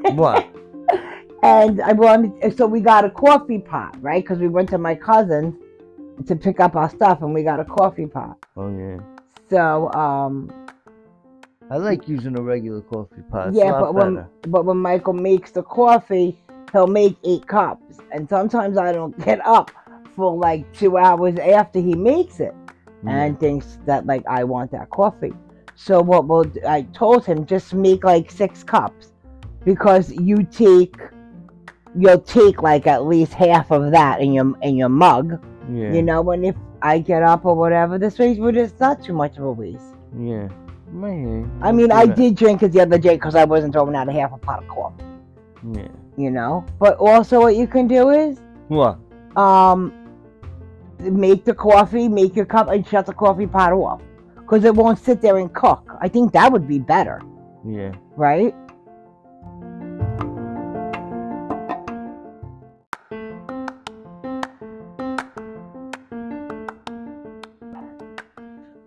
[0.00, 0.46] What?
[1.42, 4.22] and I wanted so we got a coffee pot, right?
[4.22, 5.54] Because we went to my cousin's
[6.26, 8.38] to pick up our stuff, and we got a coffee pot.
[8.56, 8.98] Oh yeah.
[9.50, 10.50] So um,
[11.70, 13.48] I like using a regular coffee pot.
[13.48, 14.28] It's yeah, but when better.
[14.48, 16.38] but when Michael makes the coffee,
[16.72, 19.70] he'll make eight cups, and sometimes I don't get up
[20.16, 22.54] for like two hours after he makes it,
[23.06, 25.32] and thinks that like I want that coffee.
[25.76, 29.12] So what we'll do- I told him just make like six cups,
[29.64, 30.96] because you take
[31.96, 35.40] you'll take like at least half of that in your in your mug,
[35.72, 36.28] yeah, you know.
[36.30, 39.52] And if I get up or whatever, this way it's not too much of a
[39.52, 39.84] waste.
[40.18, 40.48] yeah.
[40.92, 44.08] Man, I mean, I did drink it the other day because I wasn't throwing out
[44.08, 45.02] a half a pot of coffee.
[45.72, 45.88] Yeah.
[46.16, 46.64] you know.
[46.78, 48.98] But also, what you can do is What?
[49.34, 49.92] um,
[51.00, 54.02] make the coffee, make your cup, and shut the coffee pot off
[54.44, 55.96] because it won't sit there and cook.
[56.00, 57.20] I think that would be better,
[57.66, 57.92] Yeah.
[58.16, 58.54] right?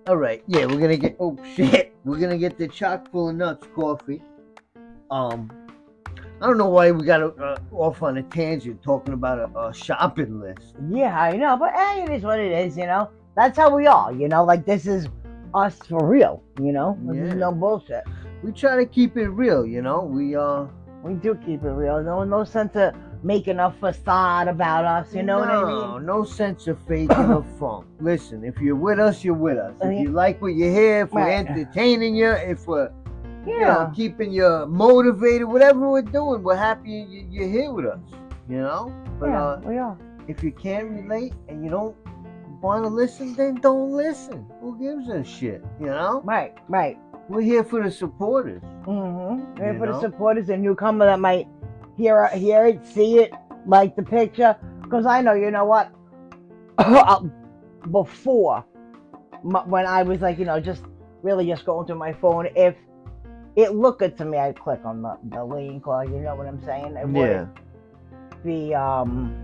[0.07, 0.41] All right.
[0.47, 1.17] Yeah, we're gonna get.
[1.19, 1.93] Oh shit.
[2.05, 4.21] We're gonna get the chock full of nuts coffee.
[5.11, 5.51] Um,
[6.41, 9.73] I don't know why we got uh, off on a tangent talking about a, a
[9.73, 10.75] shopping list.
[10.89, 13.09] Yeah, I know, but hey, it is what it is, you know.
[13.35, 14.45] That's how we are, you know.
[14.45, 15.07] Like this is
[15.53, 16.97] us for real, you know.
[17.05, 17.33] Yeah.
[17.33, 18.03] no bullshit.
[18.43, 20.01] We try to keep it real, you know.
[20.03, 20.65] We uh.
[21.03, 22.03] We do keep it real.
[22.03, 22.93] No, no sense of
[23.23, 25.13] making a facade about us.
[25.13, 26.05] You know what I no, mean?
[26.05, 27.85] No sense of faking or funk.
[27.99, 29.73] Listen, if you're with us, you're with us.
[29.81, 32.91] If you like what you hear, if we're entertaining you, if we're
[33.45, 33.67] you Yeah.
[33.73, 37.99] know, keeping you motivated, whatever we're doing, we're happy you, you're here with us.
[38.49, 38.91] You know.
[39.19, 39.97] But yeah, uh, we are.
[40.27, 41.95] if you can't relate and you don't
[42.61, 44.45] want to listen, then don't listen.
[44.61, 45.63] Who gives a shit?
[45.79, 46.21] You know.
[46.23, 46.97] Right, right.
[47.29, 48.61] We're here for the supporters.
[48.85, 49.57] Mm-hmm.
[49.57, 51.47] You And for the supporters, a newcomer that might
[51.97, 53.33] hear hear it, see it,
[53.65, 55.91] like the picture, because I know, you know what?
[57.91, 58.65] Before,
[59.43, 60.83] m- when I was like, you know, just
[61.23, 62.75] really just going through my phone, if
[63.55, 66.47] it looked good to me, I'd click on the, the link, or you know what
[66.47, 66.95] I'm saying?
[66.95, 67.49] It wouldn't
[68.45, 69.35] be um,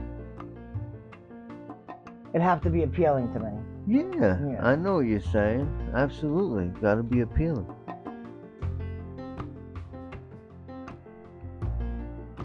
[2.33, 3.51] it'd have to be appealing to me.
[3.85, 4.65] Yeah, Yeah.
[4.65, 5.67] I know what you're saying.
[5.93, 6.67] Absolutely.
[6.81, 7.67] Got to be appealing.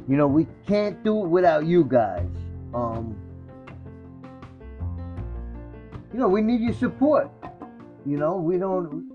[0.08, 2.28] You know, we can't do it without you guys.
[2.74, 3.16] Um,
[6.12, 7.30] you know, we need your support.
[8.06, 9.06] You know, we don't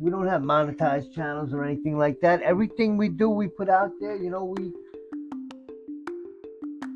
[0.00, 2.40] we don't have monetized channels or anything like that.
[2.42, 4.16] Everything we do, we put out there.
[4.16, 4.72] You know, we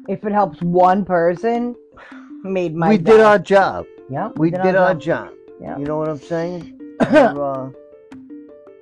[0.08, 1.74] If it helps one person,
[2.42, 3.86] made my we did our job.
[4.10, 5.30] yeah We did our job.
[5.60, 5.78] Yeah.
[5.78, 6.78] You know what I'm saying?
[7.00, 7.70] Uh,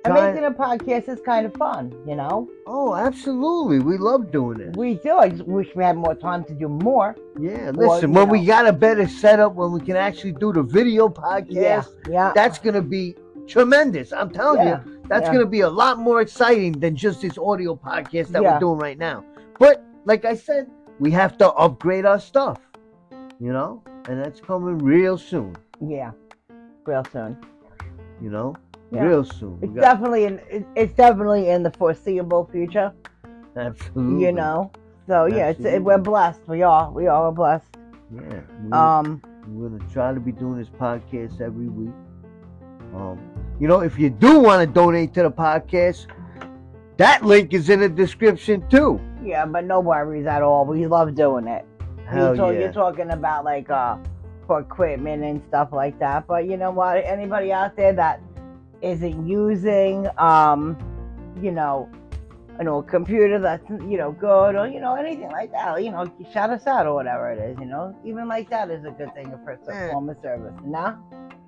[0.03, 2.49] And making a podcast is kind of fun, you know.
[2.65, 3.77] Oh, absolutely.
[3.79, 4.75] We love doing it.
[4.75, 5.17] We do.
[5.17, 7.15] I just wish we had more time to do more.
[7.39, 10.63] Yeah, listen, you when we got a better setup, when we can actually do the
[10.63, 12.31] video podcast, Yeah, yeah.
[12.33, 13.15] that's going to be
[13.47, 14.11] tremendous.
[14.11, 15.33] I'm telling Yeah, you, that's yeah.
[15.33, 18.53] going to be a lot more exciting than just this audio podcast that Yeah.
[18.53, 19.23] we're doing right now.
[19.59, 20.65] But like I said,
[20.99, 22.57] we have to upgrade our stuff,
[23.41, 26.11] you know, and that's coming real soon, yeah,
[26.85, 27.35] real soon.
[28.21, 28.55] you know,
[28.91, 29.03] Yeah.
[29.03, 29.59] real soon.
[29.59, 30.39] We It's got- definitely in.
[30.49, 32.93] it- It's definitely in the foreseeable future.
[33.57, 34.25] absolutely.
[34.25, 34.69] You know.
[35.07, 35.79] So yeah, it's, Absolutely.
[35.79, 36.41] we're blessed.
[36.47, 36.91] We are.
[36.91, 37.77] We all are blessed.
[38.13, 38.21] Yeah.
[38.63, 39.21] we- Um.
[39.47, 41.93] We're gonna try to be doing this podcast every week.
[42.95, 43.17] Um,
[43.59, 46.05] you know, if you do want to donate to the podcast,
[46.97, 48.99] that link is in the description too.
[49.23, 50.65] Yeah, but no worries at all.
[50.65, 51.65] We love doing it.
[52.11, 52.59] Hell you're, yeah!
[52.59, 53.97] you're talking about like uh
[54.47, 56.27] for equipment and stuff like that.
[56.27, 56.97] But you know what?
[57.05, 58.21] Anybody out there that
[58.81, 60.77] isn't using um,
[61.41, 61.89] you know,
[62.59, 66.05] an old computer that's you know good or you know anything like that, you know,
[66.33, 67.57] shout us out or whatever it is.
[67.59, 69.91] You know, even like that is a good thing for Eh.
[69.91, 70.53] form of service.
[70.65, 70.95] Nah.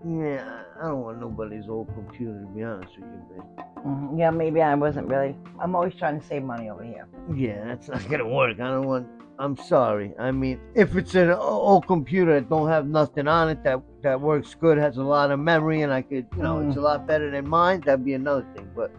[0.06, 0.44] Yeah,
[0.82, 3.66] I don't want nobody's old computer to be honest with you, man.
[3.86, 4.20] Mhm.
[4.20, 5.36] Yeah, maybe I wasn't really.
[5.60, 7.08] I'm always trying to save money over here.
[7.34, 8.60] Yeah, that's not gonna work.
[8.60, 9.08] I don't want.
[9.40, 10.14] I'm sorry.
[10.20, 14.20] I mean, if it's an old computer that don't have nothing on it that that
[14.22, 17.08] works good, has a lot of memory, and I could, you know, it's a lot
[17.08, 17.82] better than mine.
[17.82, 18.70] That'd be another thing.
[18.76, 18.92] But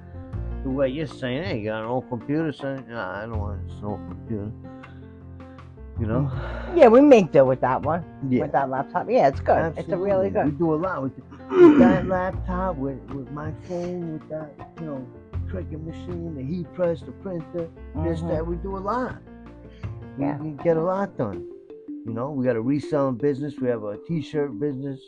[0.64, 2.84] the way you're saying, hey, you got an old computer, son?
[2.88, 4.50] Nah, I don't want an old computer.
[6.00, 6.30] You know?
[6.74, 8.04] Yeah, we make do with that one.
[8.28, 8.42] Yeah.
[8.42, 9.08] With that laptop.
[9.08, 9.74] Yeah, it's good.
[9.76, 10.46] It's a really good.
[10.46, 11.12] We do a lot with,
[11.50, 15.06] with that laptop, with, with my phone, with that, you know,
[15.46, 17.68] Cricut machine, the heat press, the printer,
[18.02, 18.30] this, Mhm.
[18.30, 18.44] that.
[18.46, 19.18] We do a lot.
[20.18, 20.38] We, Yeah.
[20.40, 21.44] we get a lot done.
[22.06, 23.58] You know, we got a reselling business.
[23.60, 25.00] We have a t-shirt business.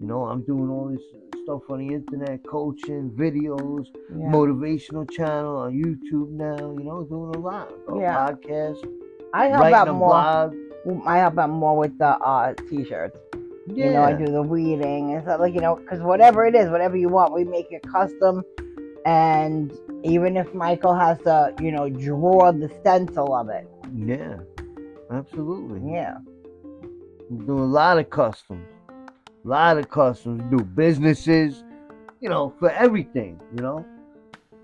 [0.00, 1.02] You know, I'm doing all this
[1.44, 4.30] stuff on the internet, coaching, videos, Yeah.
[4.30, 6.56] motivational channel on YouTube now.
[6.78, 7.72] You know, doing a lot.
[7.88, 8.28] A Yeah.
[8.30, 8.86] podcast,
[9.32, 10.08] I help out more.
[10.10, 10.54] blog.
[11.06, 13.18] I help out more with the uh, t-shirts.
[13.66, 13.86] Yeah.
[13.86, 16.68] You know, I do the weeding and stuff like you know, because whatever it is,
[16.70, 18.42] whatever you want, we make it custom.
[19.06, 23.66] And even if Michael has to, you know, draw the stencil of it,
[23.96, 24.38] Yeah,
[25.10, 25.92] absolutely.
[25.92, 26.16] yeah,
[27.30, 28.66] We do a lot of customs.
[28.98, 30.42] A lot of customs.
[30.42, 31.62] We do businesses,
[32.20, 33.84] you know, for everything, you know.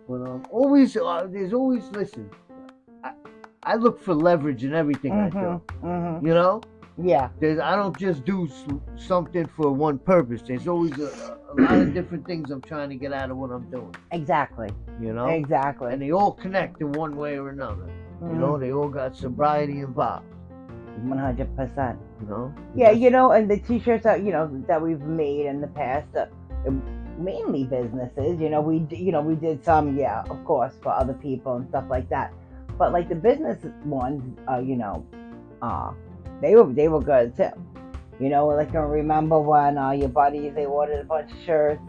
[0.09, 2.29] But um, always, uh, there's always, listen,
[3.05, 3.13] I,
[3.63, 5.37] I look for leverage in everything I do.
[5.37, 6.27] mm-hmm, mm-hmm.
[6.27, 6.63] You know,
[7.01, 8.49] yeah, there's, I don't just do
[8.97, 10.43] something for one purpose.
[10.43, 13.51] There's always a, a lot of different things I'm trying to get out of what
[13.51, 14.71] I'm doing, exactly,
[15.01, 15.29] you know.
[15.29, 15.93] exactly.
[15.93, 17.89] And they all connect in one way or another.
[18.23, 20.27] You know, they all got sobriety involved.
[21.03, 21.99] one hundred percent.
[22.21, 22.55] You know.
[22.75, 26.09] Yeah, you know, and the t-shirts that you know that we've made in the past,
[26.17, 26.27] uh,
[27.19, 28.39] mainly businesses.
[28.41, 31.67] You know, we you know we did some, yeah, of course, for other people and
[31.69, 32.33] stuff like that.
[32.79, 35.07] But like the business ones, uh, you know,
[35.63, 35.93] uh,
[36.43, 37.51] they were they were good too.
[38.19, 41.81] You know, like I remember when uh, your buddies they ordered a bunch of shirts,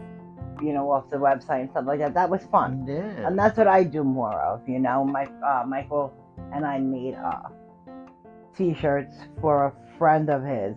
[0.62, 2.14] you know, off the website and stuff like that.
[2.14, 3.26] That was fun, Yeah.
[3.26, 4.66] and that's what I do more of.
[4.66, 6.14] You know, my uh, Michael
[6.52, 7.48] and I made uh,
[8.56, 10.76] t-shirts for a friend of his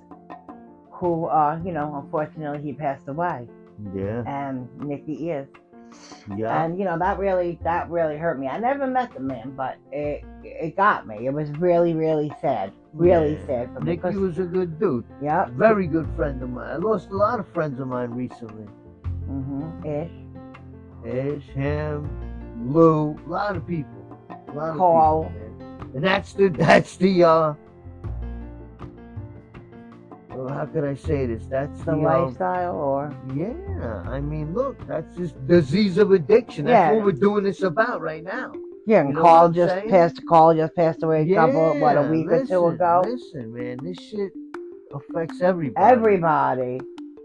[0.92, 3.48] who, uh, you know, unfortunately he passed away,
[3.94, 4.24] Yeah.
[4.26, 5.48] and Nicky is,
[6.36, 6.64] Yeah.
[6.64, 8.48] and you know that really that really hurt me.
[8.48, 11.26] I never met the man, but it it got me.
[11.28, 13.46] It was really really sad, really Yeah.
[13.46, 13.86] sad for me.
[13.92, 15.04] Nicky 'cause- was a good dude.
[15.22, 16.70] yeah, Very good friend of mine.
[16.70, 18.68] I lost a lot of friends of mine recently.
[19.30, 20.12] mm-hmm, ish,
[21.04, 22.10] Ish, him,
[22.74, 23.92] Lou, a lot of people.
[24.30, 25.24] A lot of Carl.
[25.26, 25.45] people, man.
[25.96, 27.54] And that's the that's the uh
[30.36, 31.46] well, how could I say this?
[31.48, 34.04] That's the the, um, lifestyle, or yeah.
[34.06, 36.66] I mean, look, that's this disease of addiction.
[36.66, 36.92] That's Yeah.
[36.98, 38.52] what we're doing this about right now.
[38.86, 39.90] yeah, and You know Carl just saying?
[39.90, 40.26] passed.
[40.28, 43.02] Carl just passed away a couple, what, a Yeah, week or two ago.
[43.06, 44.34] Listen, man, this shit
[44.94, 45.92] affects everybody.
[45.94, 46.82] Everybody,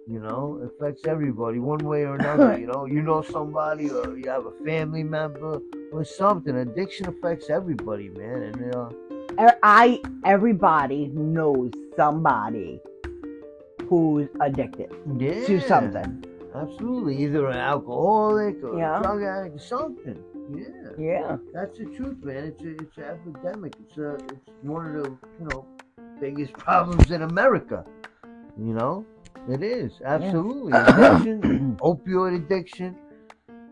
[0.07, 2.57] You know, affects everybody one way or another.
[2.61, 5.61] you know, you know somebody or you have a family member
[5.93, 6.57] or something.
[6.57, 8.43] Addiction affects everybody, man.
[8.43, 8.91] And uh,
[9.39, 12.81] Er- I everybody knows somebody
[13.89, 16.25] who's addicted yeah, to something.
[16.55, 18.99] Absolutely, either an alcoholic or Yeah.
[18.99, 20.19] a drug addict, or something.
[20.53, 21.37] Yeah, Yeah.
[21.55, 22.45] that's the truth, man.
[22.45, 23.75] It's a, it's an epidemic.
[23.87, 25.11] It's a, it's one of the
[25.41, 25.65] you know
[26.21, 27.85] biggest problems in America.
[28.59, 29.07] You know,
[29.49, 32.97] it is absolutely addiction, opioid addiction.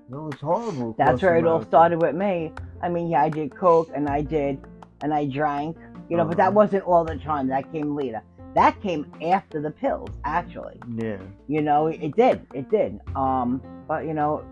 [0.09, 0.95] No, it's horrible.
[0.99, 2.53] That's where it all started with me.
[2.83, 4.59] I mean, yeah, I did coke and I did
[5.03, 5.77] and I drank,
[6.09, 6.53] you know, but that Uh-huh.
[6.57, 7.49] wasn't all the time.
[7.49, 8.23] That came later.
[8.55, 10.81] That came after the pills, actually.
[10.95, 11.19] Yeah.
[11.47, 12.47] You know, it did.
[12.55, 13.01] It did.
[13.15, 14.43] Um, but you know,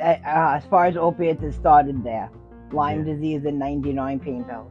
[0.00, 2.30] uh, as far as opiates, it started there.
[2.72, 3.14] Lyme Yeah.
[3.14, 4.70] disease and 99 pain pills.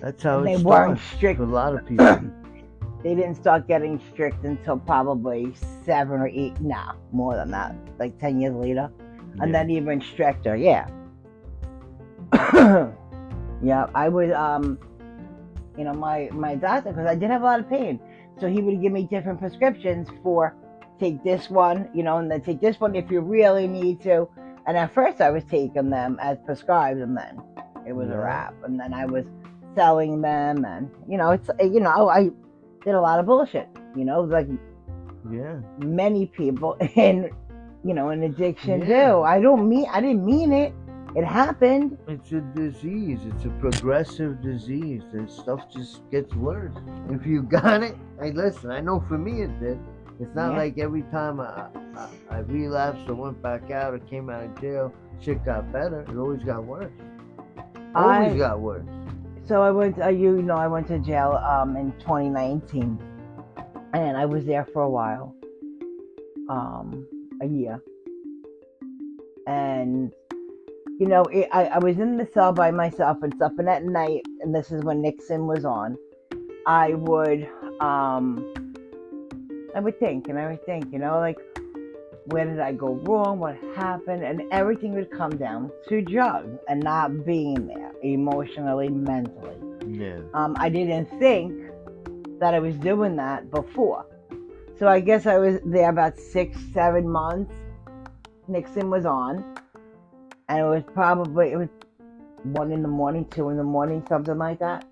[0.00, 1.40] That's how they it weren't strict.
[1.40, 2.20] a lot of people.
[3.02, 5.54] They didn't start getting strict until probably
[5.84, 8.90] seven or eight, nah, more than that, like 10 years later.
[9.40, 9.52] And Yeah.
[9.52, 10.88] then even stricter, yeah.
[13.62, 14.78] yeah, I would, um,
[15.76, 18.00] you know, my, my doctor, because I did have a lot of pain.
[18.40, 20.54] So he would give me different prescriptions for
[20.98, 24.28] take this one, you know, and then take this one if you really need to.
[24.66, 27.42] And at first I was taking them as prescribed, and then
[27.86, 28.54] it was a wrap.
[28.64, 29.24] And then I was
[29.74, 32.30] selling them, and, you know, it's, you know, I
[32.84, 34.48] did a lot of bullshit, you know, like
[35.30, 35.58] yeah.
[35.78, 37.30] many people in
[37.84, 39.08] you know an addiction Yeah.
[39.10, 40.72] do i don't mean i didn't mean it
[41.14, 43.18] it happened It's a disease.
[43.26, 45.02] It's a progressive disease.
[45.12, 46.74] And stuff just gets worse.
[47.10, 48.70] If you got it, hey, listen.
[48.70, 49.78] I know for me it did.
[50.20, 50.56] It's not Yeah.
[50.60, 51.66] like every time I,
[51.98, 54.90] I, I relapsed or went back out or came out of jail,
[55.20, 56.00] shit got better.
[56.00, 56.90] It always got worse.
[57.94, 58.86] Always I- got worse.
[59.44, 62.98] so i went uh, you know i went to jail um in 2019
[63.92, 65.34] and i was there for a while
[66.48, 67.06] um
[67.42, 67.82] a year.
[69.46, 70.12] And
[70.98, 73.84] you know it, I, I was in the cell by myself and stuff and at
[73.84, 75.96] night and this is when nixon was on.
[76.66, 77.48] I would
[77.80, 78.54] um
[79.74, 81.38] i would think and i would think you know like
[82.26, 83.40] where did i go wrong?
[83.40, 84.22] What happened?
[84.22, 89.56] And everything would come down to drugs and not being there emotionally mentally.
[89.88, 90.20] Yeah.
[90.32, 91.52] um, I didn't think
[92.38, 94.06] that I was doing that before.
[94.82, 97.54] So I guess I was there about six, seven months.
[98.48, 99.54] Nixon was on,
[100.48, 101.68] and it was probably it was
[102.42, 104.84] one in the morning, two in the morning, something like that.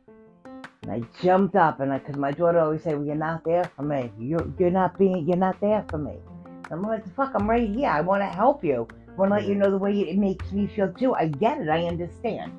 [0.45, 3.65] And I jumped up, and I, because my daughter always said, "Well, you're not there
[3.75, 4.12] for me.
[4.17, 6.19] You're you're not being, you're not there for me."
[6.71, 7.89] I'm like, fuck, I'm right here.
[7.89, 8.87] I want to help you.
[9.09, 11.15] I want to let you know the way it makes me feel too.
[11.15, 11.69] I get it.
[11.69, 12.53] I understand."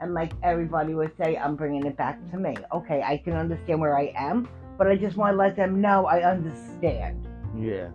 [0.00, 2.56] and like everybody would say, I'm bringing it back to me.
[2.72, 4.48] Okay, I can understand where I am,
[4.82, 7.24] but I just want to let them know I understand.
[7.56, 7.90] Yeah.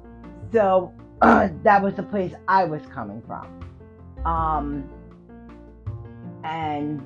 [0.53, 3.45] So that was the place I was coming from.
[4.25, 4.89] Um,
[6.45, 7.01] and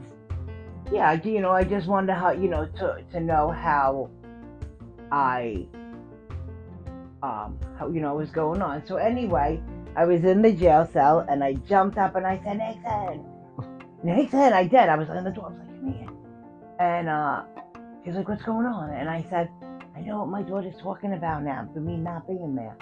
[0.92, 4.12] yeah, you know, I just wanted how you know to to know how
[5.12, 5.66] I
[7.24, 8.86] um how you know was going on.
[8.86, 9.60] So anyway,
[9.96, 13.26] I was in the jail cell and I jumped up and I said, Nixon,
[14.04, 14.90] Nixon, I did.
[14.90, 15.48] I was on the door.
[15.48, 16.16] I was like, man.
[16.80, 17.46] And uh,
[18.06, 18.92] she's like, what's going on?
[18.92, 19.50] And I said,
[20.02, 22.76] I know what my daughter's talking about now for me not being there.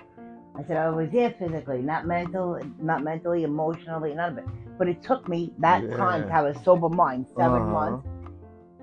[0.55, 4.45] I said I was there physically, not mental, not mentally, emotionally, none of it.
[4.77, 7.65] But it took me that time to have a sober mind, 7 Uh-huh.
[7.65, 8.07] months,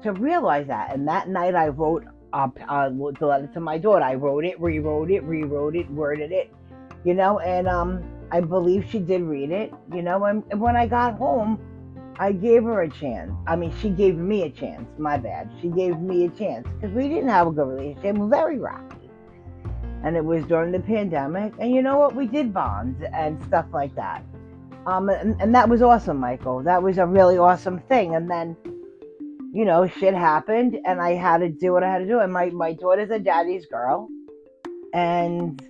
[0.02, 0.94] to realize that.
[0.94, 2.04] And that night I wrote
[2.34, 4.04] up uh, the letter to my daughter.
[4.04, 6.52] I wrote it, rewrote it, rewrote it, worded it,
[7.04, 7.38] you know.
[7.38, 10.24] And um, I believe she did read it, you know.
[10.26, 11.58] And, and when I got home,
[12.18, 13.32] I gave her a chance.
[13.46, 14.86] I mean, she gave me a chance.
[14.98, 15.50] My bad.
[15.60, 18.16] She gave me a chance because we didn't have a good relationship.
[18.16, 19.10] Very rocky.
[20.02, 21.52] And it was during the pandemic.
[21.58, 22.14] And you know what?
[22.14, 24.24] We did bonds and stuff like that.
[24.86, 26.62] Um, and, and that was awesome, Michael.
[26.62, 28.14] That was a really awesome thing.
[28.14, 28.56] And then,
[29.52, 32.20] you know, shit happened, and I had to do what I had to do.
[32.20, 34.08] And my my daughter's a daddy's girl,
[34.92, 35.60] and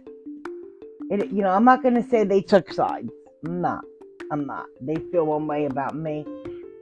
[1.09, 3.11] it, you know, I'm not gonna say they took sides.
[3.47, 3.85] I'm not.
[4.31, 4.67] I'm not.
[4.81, 6.25] They feel one way about me,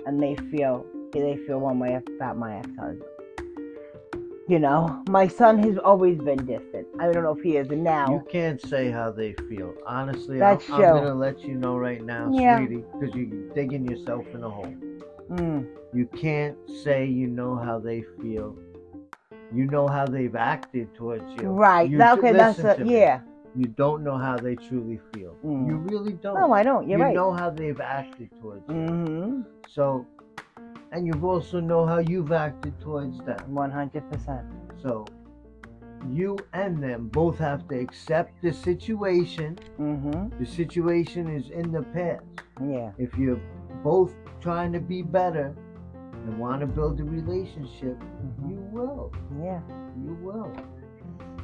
[0.06, 3.02] and they feel they feel one way about my ex-husband.
[4.48, 6.86] You know, my son has always been distant.
[6.98, 8.10] I don't know if he is now.
[8.10, 9.74] You can't say how they feel.
[9.86, 12.58] Honestly, That's I'm, I'm gonna let you know right now, Yeah.
[12.58, 14.74] sweetie, because you're digging yourself in a hole.
[15.30, 18.56] Mm, You can't say you know how they feel.
[19.54, 21.48] You know how they've acted towards you.
[21.48, 21.88] right.
[21.88, 22.32] You okay.
[22.32, 23.22] That's a, me.
[23.54, 23.60] Yeah.
[23.60, 25.36] You don't know how they truly feel.
[25.44, 25.66] Mm.
[25.68, 26.34] You really don't.
[26.34, 26.88] No, I don't.
[26.88, 27.14] You're you right.
[27.14, 28.74] know how they've acted towards you.
[28.74, 29.40] Mm-hmm.
[29.68, 30.06] So,
[30.92, 33.54] and you also know how you've acted towards them.
[33.54, 34.46] One hundred percent.
[34.82, 35.04] So,
[36.10, 39.58] you and them both have to accept the situation.
[39.80, 40.38] Mm-hmm.
[40.38, 42.24] The situation is in the past.
[42.62, 42.90] Yeah.
[42.98, 43.40] If you're
[43.82, 45.54] both trying to be better
[46.12, 48.50] and want to build a relationship, Mhm.
[48.50, 49.12] you will.
[49.42, 49.60] Yeah.
[50.04, 50.52] You will.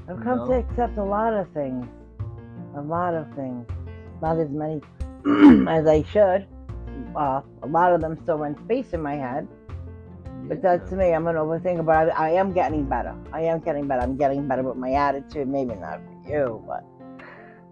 [0.09, 0.47] I've come No.
[0.49, 1.87] to accept a lot of things.
[2.77, 3.67] A lot of things.
[4.23, 4.81] Not as many
[5.69, 6.47] as I should.
[7.17, 9.49] Uh, a lot of them still run space in my head.
[10.49, 11.13] But that's me.
[11.13, 13.15] I'm an overthinker, but I, I am getting better.
[13.33, 14.03] I am getting better.
[14.03, 15.49] I'm getting better with my attitude.
[15.49, 16.85] Maybe not for you, but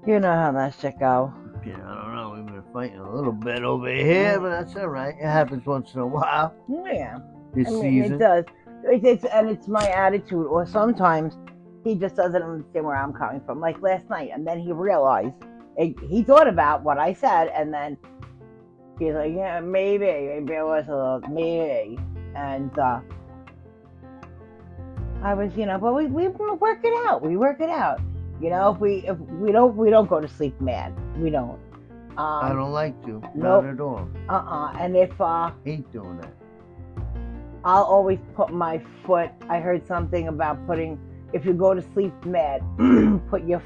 [0.07, 1.33] you know how that shit go.
[1.67, 2.33] Yeah, I don't know.
[2.37, 5.15] We've been fighting a little bit over here, but that's all right.
[5.19, 6.55] It happens once in a while.
[6.69, 7.19] Yeah.
[7.55, 8.15] This I mean, season.
[8.15, 8.45] it does.
[8.85, 10.47] It's, it's and it's my attitude.
[10.47, 11.37] Or sometimes
[11.85, 13.61] he just doesn't understand where I'm coming from.
[13.61, 15.35] Like last night, and then he realized
[15.77, 17.97] it, he thought about what I said, and then
[18.99, 21.99] he's like, yeah, maybe, maybe it was a little, maybe,
[22.35, 23.01] and uh,
[25.23, 27.23] I was, you know, but we we work it out.
[27.23, 28.01] We work it out.
[28.41, 30.95] You know, if we if we don't we don't go to sleep mad.
[31.19, 31.59] We don't.
[32.17, 33.21] Um, I don't like to.
[33.35, 33.65] Nope.
[33.65, 34.09] Not at all.
[34.29, 34.77] Uh-uh.
[34.79, 36.33] And if uh, Hate doing that.
[37.65, 39.31] I'll always put my foot.
[39.49, 40.99] I heard something about putting.
[41.33, 42.63] If you go to sleep mad,
[43.31, 43.63] put your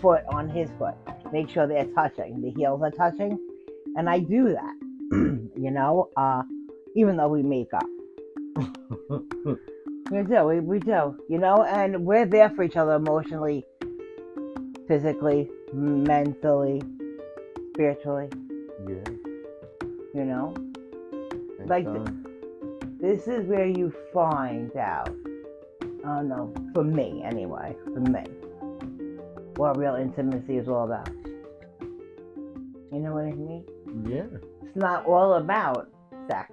[0.00, 0.94] foot on his foot.
[1.32, 2.40] Make sure they're touching.
[2.40, 3.38] The heels are touching,
[3.96, 4.74] and I do that.
[5.56, 6.42] you know, uh,
[6.96, 7.86] even though we make up.
[10.10, 13.64] We do, we, we do, you know, and we're there for each other emotionally,
[14.86, 16.82] physically, mentally,
[17.72, 18.28] spiritually,
[18.86, 19.10] Yeah.
[20.12, 20.54] you know.
[21.56, 22.26] that's Like fine.
[23.00, 25.08] This is where you find out.
[26.04, 28.24] I don't know, for me anyway, for me,
[29.56, 31.08] what real intimacy is all about.
[31.80, 33.64] You know what I mean?
[34.06, 34.26] Yeah.
[34.62, 35.88] It's not all about
[36.28, 36.52] sex.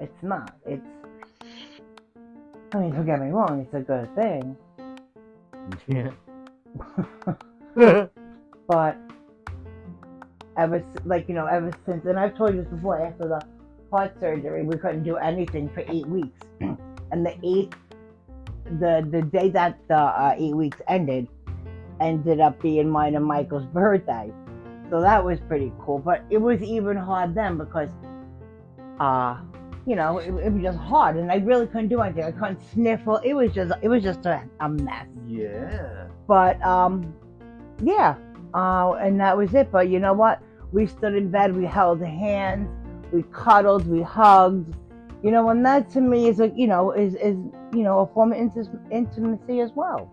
[0.00, 0.56] It's not.
[0.66, 0.86] It's.
[2.72, 4.56] I mean, don't get me wrong, it's a good thing.
[5.86, 6.10] Yeah.
[8.68, 8.96] but
[10.56, 13.40] ever like you know ever since and i've told you this before after the
[13.90, 17.76] heart surgery we couldn't do anything for eight weeks and the eighth
[18.78, 21.28] the the day that the uh, eight weeks ended
[22.00, 24.32] ended up being mine and michael's birthday.
[24.90, 27.90] So that was pretty cool but it was even hard then because
[29.00, 29.36] uh
[29.86, 32.24] you know it, it was just hard and i really couldn't do anything.
[32.24, 33.16] I couldn't sniffle.
[33.18, 35.06] It was just it was just a, a mess.
[35.26, 36.06] Yeah.
[36.26, 37.14] but um
[37.82, 38.16] yeah
[38.54, 39.70] uh and that was it.
[39.70, 40.42] But you know what?
[40.72, 42.68] We stood in bed we held hands
[43.12, 44.74] we cuddled we hugged
[45.22, 47.36] you know and that to me is like you know is is
[47.72, 50.10] you know a form of inti- intimacy as well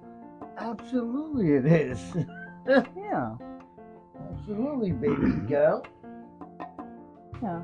[0.58, 2.00] Absolutely, it is.
[2.68, 3.36] yeah
[4.32, 5.84] Absolutely, baby girl.
[7.44, 7.62] yeah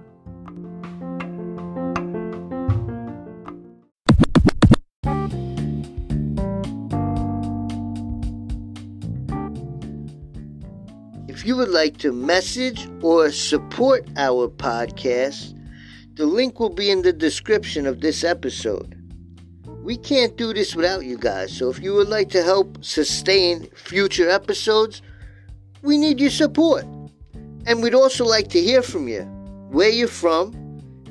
[11.27, 15.53] If you would like to message or support our podcast,
[16.21, 18.95] the link will be in the description of this episode.
[19.83, 23.67] We can't do this without you guys, so if you would like to help sustain
[23.73, 25.01] future episodes,
[25.81, 26.85] we need your support.
[27.65, 29.23] And we'd also like to hear from you,
[29.71, 30.53] where you're from,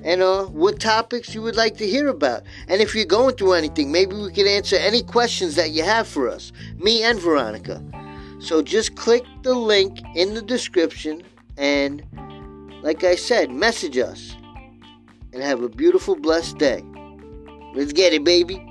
[0.04, 2.44] and uh, what topics you would like to hear about.
[2.68, 6.06] And if you're going through anything, maybe we could answer any questions that you have
[6.06, 7.82] for us, me and Veronica.
[8.38, 11.24] So just click the link in the description
[11.56, 12.00] and,
[12.84, 14.36] like I said, message us.
[15.32, 16.84] And have a beautiful, blessed day.
[17.74, 18.66] Let's get it, baby.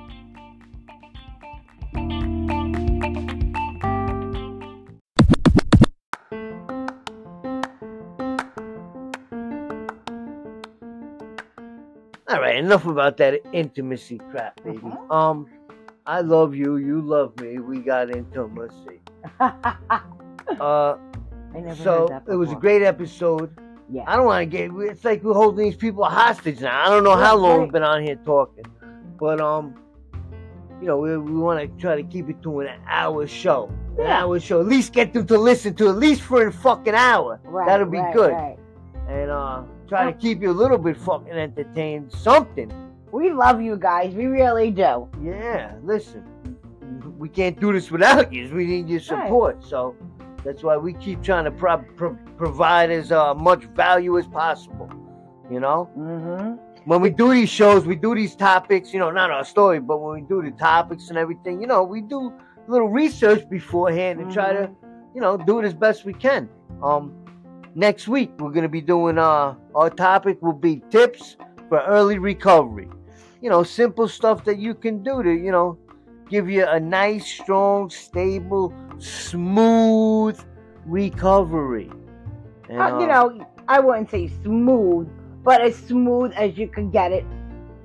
[12.27, 14.77] All right, enough about that intimacy crap, baby.
[14.77, 15.11] Mhm.
[15.11, 15.47] Um,
[16.05, 16.77] I love you.
[16.77, 17.57] You love me.
[17.59, 19.01] We got intimacy.
[20.59, 20.97] Uh,
[21.55, 23.55] I never so heard that it was a great episode.
[23.91, 24.71] Yeah I don't want to get.
[24.91, 26.85] It's like we're holding these people hostage now.
[26.85, 28.65] I don't know how long we've been on here talking,
[29.19, 29.75] but um,
[30.81, 33.65] you know, we, we want to try to keep it to an hour show.
[33.97, 34.23] An Yeah.
[34.23, 34.61] hour show.
[34.61, 37.39] At least get them to listen to at least for a fucking hour.
[37.43, 38.31] right, That'll be right, good.
[38.31, 38.57] right.
[39.09, 40.11] And uh, try Yeah.
[40.11, 42.11] to keep you a little bit fucking entertained.
[42.13, 42.71] Something.
[43.11, 45.73] we love you guys we really do Yeah.
[45.83, 46.23] Listen,
[47.17, 48.49] we can't do this without you.
[48.53, 49.63] We need your support.
[49.63, 49.95] So
[50.43, 54.89] that's why we keep trying to pro- pro- provide as uh, much value as possible.
[55.51, 55.89] You know.
[55.97, 59.79] mm-hmm when we do these shows, we do these topics, you know, not our story,
[59.79, 62.33] but when we do the topics and everything, you know, we do
[62.67, 64.71] a little research beforehand and try to,
[65.13, 66.49] you know, do it as best we can.
[66.81, 67.13] Um,
[67.75, 71.37] next week we're gonna be doing uh our topic will be tips
[71.67, 72.89] for early recovery.
[73.41, 75.77] You know, simple stuff that you can do to, you know,
[76.29, 80.39] give you a nice, strong, stable, smooth
[80.85, 81.91] recovery.
[82.69, 85.09] And, Uh, you know, I wouldn't say smooth,
[85.43, 87.25] but as smooth as you can get it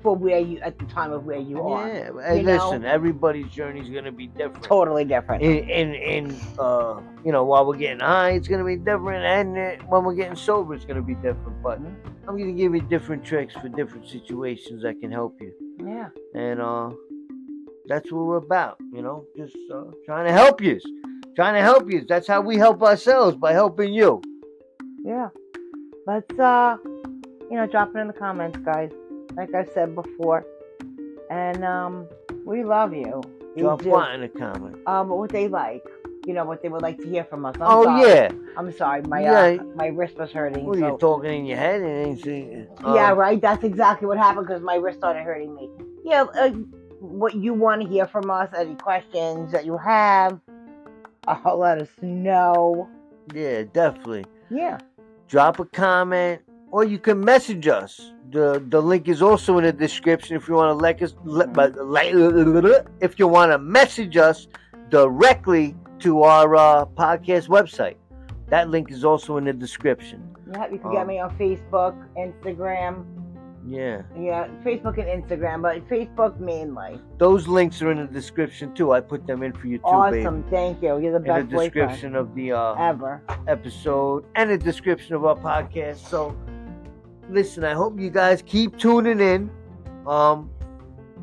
[0.05, 1.87] for where you at the time of where you are.
[1.87, 2.69] Yeah, hey, you know?
[2.69, 4.63] listen, everybody's journey is gonna be different.
[4.63, 5.41] Totally different.
[5.41, 9.57] In, in, in uh, you know, while we're getting high, it's gonna be different, and
[9.57, 11.63] uh, when we're getting sober, it's gonna be different.
[11.63, 11.79] But
[12.27, 16.09] I'm gonna give you different tricks for different situations that can help you, yeah.
[16.35, 16.91] and uh,
[17.87, 18.77] that's what we're about.
[18.91, 20.79] You know, just uh, trying to help you,
[21.35, 22.05] trying to help you.
[22.07, 24.21] That's how we help ourselves by helping you.
[25.03, 25.29] Yeah.
[26.07, 26.77] Let's uh
[27.49, 28.91] you know, drop it in the comments, guys.
[29.35, 30.45] Like I said before.
[31.29, 32.07] And um
[32.45, 33.21] we love you.
[33.55, 33.89] We Drop do.
[33.89, 34.77] what in the comment.
[34.87, 35.83] Um what they like.
[36.25, 37.55] you know, what they would like to hear from us.
[37.61, 38.09] I'm oh sorry.
[38.09, 38.29] yeah.
[38.57, 39.01] I'm sorry.
[39.03, 39.57] My Yeah.
[39.61, 40.65] uh, my wrist was hurting.
[40.65, 42.67] Well, so- you're talking in your head and anything.
[42.83, 43.39] yeah, right.
[43.39, 45.69] That's exactly what happened because my wrist started hurting me.
[46.03, 46.51] Yeah, uh,
[46.99, 48.49] what you want to hear from us?
[48.57, 50.39] Any questions that you have?
[51.27, 52.87] Uh, let us know.
[53.33, 54.25] Yeah, definitely.
[54.49, 54.77] Yeah.
[55.27, 56.41] Drop a comment,
[56.71, 58.13] or you can message us.
[58.31, 61.15] the The link is also in the description if you want to like us.
[61.23, 62.13] le- but like,
[63.01, 64.47] if you want to message us
[64.89, 67.95] directly to our uh, podcast website,
[68.49, 70.21] that link is also in the description.
[70.51, 73.03] Yeah, you can Um, get me on Facebook, Instagram.
[73.67, 77.01] Yeah, Yeah, Facebook and Instagram, but Facebook mainly.
[77.17, 78.91] those links are in the description too.
[78.91, 80.43] I put them in for you too, awesome.
[80.51, 80.99] Thank you.
[80.99, 81.29] You're the babe.
[81.29, 83.23] In best the boyfriend description of the uh, ever.
[83.47, 85.97] episode and the description of our podcast.
[86.07, 86.37] So,
[87.29, 89.49] listen, I hope you guys keep tuning in.
[90.05, 90.51] Um,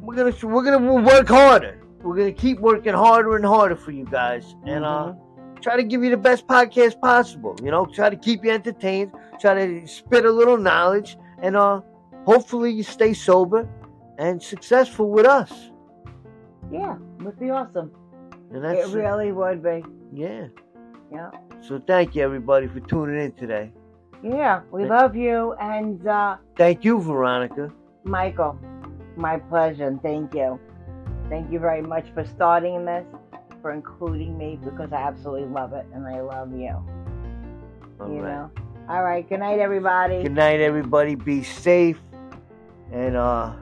[0.01, 1.79] we're gonna we're gonna work harder.
[2.03, 5.13] We're gonna keep working harder and harder for you guys, and uh,
[5.61, 7.57] try to give you the best podcast possible.
[7.63, 9.13] You know, try to keep you entertained.
[9.41, 11.83] Try to spit a little knowledge, and uh,
[12.25, 13.69] hopefully you stay sober
[14.19, 15.53] and successful with us.
[16.71, 17.91] Yeah, would be awesome.
[18.53, 19.85] And It really would be.
[20.13, 20.47] yeah.
[21.13, 21.31] Yeah.
[21.61, 23.73] So thank you everybody for tuning in today.
[24.23, 25.53] Yeah, we Thank- love you.
[25.61, 27.71] And uh, Thank you, Veronica.
[28.05, 28.59] Michael,
[29.17, 29.87] my pleasure.
[29.87, 30.59] and Thank you.
[31.29, 33.05] Thank you very much for starting this,
[33.61, 36.75] for including me, because I absolutely love it and I love you.
[38.01, 38.33] All you right.
[38.33, 38.51] know?
[38.89, 39.29] All right.
[39.29, 40.23] Good night, everybody.
[40.23, 41.15] Good night, everybody.
[41.15, 41.99] Be safe
[42.93, 43.53] and uh,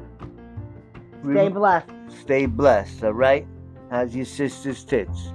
[1.22, 1.90] Stay blessed.
[2.08, 3.04] stay blessed.
[3.04, 3.46] All right.
[3.90, 5.32] How's your sister's tits?